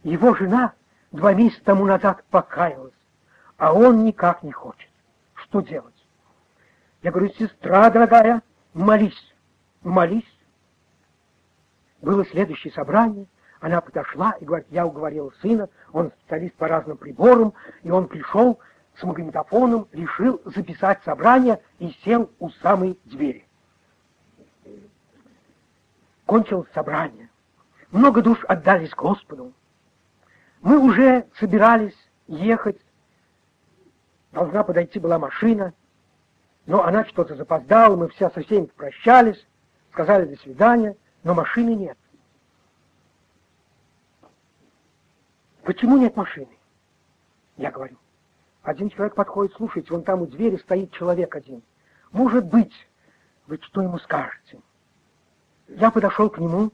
Его 0.02 0.34
жена 0.34 0.74
два 1.12 1.32
месяца 1.32 1.64
тому 1.64 1.86
назад 1.86 2.22
покаялась, 2.30 2.92
а 3.56 3.72
он 3.72 4.04
никак 4.04 4.42
не 4.42 4.52
хочет. 4.52 4.90
Что 5.34 5.60
делать? 5.60 5.93
Я 7.04 7.10
говорю, 7.10 7.28
сестра 7.34 7.90
дорогая, 7.90 8.42
молись, 8.72 9.34
молись. 9.82 10.24
Было 12.00 12.24
следующее 12.24 12.72
собрание, 12.72 13.26
она 13.60 13.82
подошла 13.82 14.32
и 14.40 14.46
говорит, 14.46 14.66
я 14.70 14.86
уговорила 14.86 15.30
сына, 15.42 15.68
он 15.92 16.12
специалист 16.12 16.54
по 16.54 16.66
разным 16.66 16.96
приборам, 16.96 17.52
и 17.82 17.90
он 17.90 18.08
пришел 18.08 18.58
с 18.96 19.02
магнитофоном, 19.02 19.86
решил 19.92 20.40
записать 20.46 21.02
собрание 21.04 21.60
и 21.78 21.90
сел 22.04 22.30
у 22.38 22.48
самой 22.62 22.98
двери. 23.04 23.46
Кончилось 26.24 26.70
собрание. 26.72 27.28
Много 27.90 28.22
душ 28.22 28.42
отдались 28.48 28.94
Господу. 28.94 29.52
Мы 30.62 30.78
уже 30.78 31.26
собирались 31.38 31.98
ехать. 32.28 32.80
Должна 34.32 34.64
подойти 34.64 34.98
была 34.98 35.18
машина, 35.18 35.74
но 36.66 36.84
она 36.84 37.04
что-то 37.04 37.34
запоздала, 37.36 37.96
мы 37.96 38.08
все 38.08 38.30
со 38.30 38.42
всеми 38.42 38.66
прощались, 38.66 39.46
сказали 39.92 40.26
до 40.26 40.40
свидания, 40.40 40.96
но 41.22 41.34
машины 41.34 41.74
нет. 41.74 41.98
Почему 45.62 45.96
нет 45.96 46.16
машины? 46.16 46.58
Я 47.56 47.70
говорю. 47.70 47.96
Один 48.62 48.88
человек 48.90 49.14
подходит, 49.14 49.54
слушайте, 49.56 49.92
вон 49.92 50.02
там 50.02 50.22
у 50.22 50.26
двери 50.26 50.56
стоит 50.56 50.90
человек 50.92 51.34
один. 51.36 51.62
Может 52.12 52.46
быть, 52.46 52.72
вы 53.46 53.58
что 53.60 53.82
ему 53.82 53.98
скажете? 53.98 54.60
Я 55.68 55.90
подошел 55.90 56.30
к 56.30 56.38
нему 56.38 56.72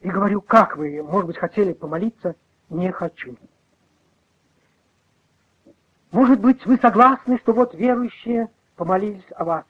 и 0.00 0.08
говорю, 0.08 0.40
как 0.40 0.76
вы, 0.76 1.02
может 1.02 1.26
быть, 1.26 1.38
хотели 1.38 1.72
помолиться? 1.72 2.36
Не 2.68 2.92
хочу. 2.92 3.36
Может 6.10 6.40
быть, 6.40 6.64
вы 6.66 6.78
согласны, 6.78 7.38
что 7.38 7.52
вот 7.52 7.74
верующие 7.74 8.48
помолились 8.76 9.24
о 9.34 9.44
вас? 9.44 9.64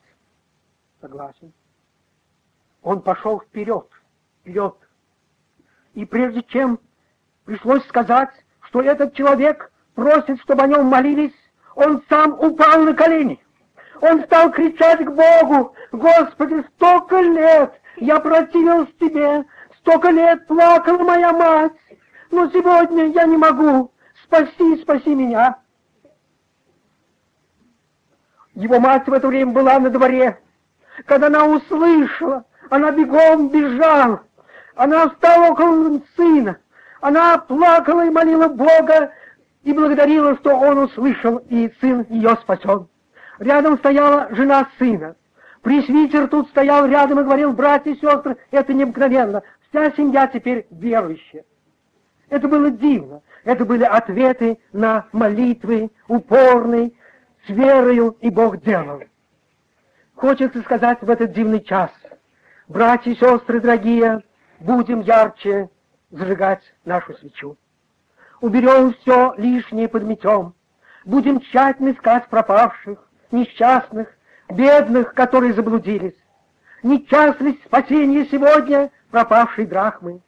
Согласен. 1.01 1.53
Он 2.83 3.01
пошел 3.01 3.39
вперед, 3.39 3.87
вперед. 4.41 4.75
И 5.93 6.05
прежде 6.05 6.43
чем 6.43 6.79
пришлось 7.45 7.85
сказать, 7.87 8.29
что 8.61 8.81
этот 8.81 9.13
человек 9.13 9.71
просит, 9.95 10.39
чтобы 10.41 10.63
о 10.63 10.67
нем 10.67 10.85
молились, 10.85 11.33
он 11.75 12.03
сам 12.09 12.33
упал 12.33 12.83
на 12.83 12.93
колени. 12.93 13.39
Он 14.01 14.23
стал 14.25 14.51
кричать 14.51 15.03
к 15.03 15.09
Богу, 15.09 15.73
«Господи, 15.91 16.63
столько 16.75 17.19
лет 17.21 17.73
я 17.95 18.19
противился 18.19 18.91
Тебе, 18.99 19.45
столько 19.79 20.09
лет 20.09 20.45
плакала 20.45 20.99
моя 20.99 21.33
мать, 21.33 21.73
но 22.29 22.47
сегодня 22.51 23.07
я 23.07 23.25
не 23.25 23.37
могу, 23.37 23.91
спаси, 24.23 24.81
спаси 24.81 25.15
меня». 25.15 25.59
Его 28.57 28.79
мать 28.79 29.07
в 29.07 29.13
это 29.13 29.27
время 29.27 29.51
была 29.51 29.77
на 29.77 29.91
дворе. 29.91 30.39
Когда 31.05 31.27
она 31.27 31.45
услышала, 31.45 32.43
она 32.71 32.89
бегом 32.89 33.49
бежала. 33.49 34.23
Она 34.75 35.09
встала 35.09 35.51
около 35.51 36.01
сына. 36.15 36.57
Она 36.99 37.37
плакала 37.37 38.07
и 38.07 38.09
молила 38.09 38.47
Бога, 38.47 39.11
и 39.61 39.71
благодарила, 39.73 40.35
что 40.37 40.55
он 40.55 40.79
услышал, 40.79 41.37
и 41.49 41.71
сын 41.79 42.07
ее 42.09 42.35
спасен. 42.41 42.87
Рядом 43.37 43.77
стояла 43.77 44.27
жена 44.31 44.67
сына. 44.79 45.15
Пресвитер 45.61 46.27
тут 46.27 46.49
стоял 46.49 46.87
рядом 46.87 47.19
и 47.19 47.23
говорил, 47.23 47.53
братья 47.53 47.91
и 47.91 47.99
сестры, 47.99 48.37
это 48.49 48.73
необыкновенно. 48.73 49.43
Вся 49.69 49.91
семья 49.91 50.25
теперь 50.25 50.65
верующая. 50.71 51.43
Это 52.29 52.47
было 52.47 52.71
дивно. 52.71 53.21
Это 53.43 53.65
были 53.65 53.83
ответы 53.83 54.57
на 54.73 55.05
молитвы, 55.11 55.91
упорные, 56.07 56.91
с 57.47 57.49
верою, 57.49 58.17
и 58.21 58.29
Бог 58.29 58.61
делал. 58.61 59.03
Хочется 60.15 60.61
сказать 60.61 61.01
в 61.01 61.09
этот 61.09 61.33
дивный 61.33 61.61
час, 61.61 61.91
братья 62.67 63.11
и 63.11 63.15
сестры 63.15 63.61
дорогие, 63.61 64.23
будем 64.59 65.01
ярче 65.01 65.69
зажигать 66.11 66.63
нашу 66.85 67.13
свечу 67.13 67.57
уберем 68.41 68.93
все 69.01 69.33
лишнее 69.37 69.87
подметем. 69.87 70.53
Будем 71.05 71.39
тщательно 71.39 71.91
искать 71.91 72.27
пропавших, 72.27 72.99
несчастных, 73.31 74.09
бедных, 74.49 75.13
которые 75.13 75.53
заблудились. 75.53 76.15
Не 76.83 77.05
час 77.07 77.39
ли 77.39 77.59
спасение 77.65 78.25
сегодня 78.25 78.91
пропавшей 79.11 79.65
драхмы? 79.65 80.21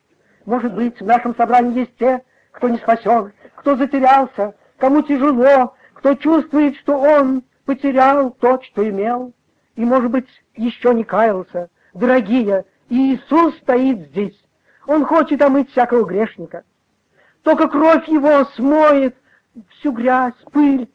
Может 0.46 0.74
быть, 0.74 1.00
в 1.00 1.06
нашем 1.06 1.36
собрании 1.36 1.82
есть 1.82 1.98
те, 1.98 2.24
кто 2.52 2.70
не 2.70 2.78
спасен, 2.78 3.34
кто 3.56 3.76
затерялся, 3.76 4.56
кому 4.78 5.02
тяжело, 5.02 5.76
кто 6.00 6.16
чувствует, 6.16 6.78
что 6.78 6.98
он 6.98 7.44
потерял 7.66 8.32
то, 8.32 8.62
что 8.64 8.88
имел, 8.88 9.34
и, 9.76 9.84
может 9.84 10.10
быть, 10.10 10.28
еще 10.56 10.94
не 10.94 11.04
каялся. 11.04 11.70
Дорогие, 11.94 12.64
Иисус 12.88 13.58
стоит 13.58 14.08
здесь. 14.08 14.42
Он 14.88 15.06
хочет 15.06 15.42
омыть 15.42 15.70
всякого 15.72 16.06
грешника. 16.06 16.64
Только 17.44 17.68
кровь 17.68 18.08
его 18.08 18.46
смоет 18.56 19.14
всю 19.72 19.92
грязь, 19.92 20.36
пыль, 20.54 20.90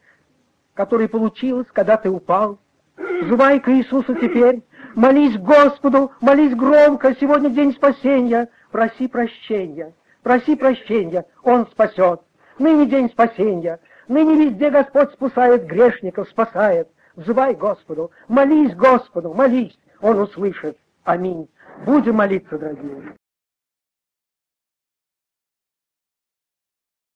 которая 0.73 1.09
получилась, 1.09 1.67
когда 1.71 1.99
ты 1.99 2.09
упал. 2.09 2.59
Взывай 2.97 3.61
к 3.61 3.69
Иисусу 3.69 4.15
теперь, 4.15 4.63
молись 4.95 5.37
Господу, 5.37 6.13
молись 6.23 6.55
громко, 6.55 7.15
сегодня 7.21 7.51
день 7.51 7.75
спасения, 7.75 8.49
проси 8.71 9.07
прощения, 9.09 9.93
проси 10.23 10.57
прощения, 10.57 11.27
Он 11.43 11.67
спасет. 11.67 12.23
Ныне 12.59 12.87
день 12.87 13.11
спасения, 13.11 13.81
ныне 14.09 14.47
везде 14.47 14.71
Господь 14.71 15.13
спасает 15.13 15.67
грешников, 15.67 16.29
спасает. 16.29 16.89
Взывай 17.17 17.55
Господу, 17.55 18.11
молись 18.29 18.75
Господу, 18.75 19.33
молись, 19.33 19.79
Он 20.01 20.19
услышит. 20.19 20.77
Аминь. 21.05 21.49
Будем 21.85 22.17
молиться, 22.17 22.59
дорогие. 22.59 23.15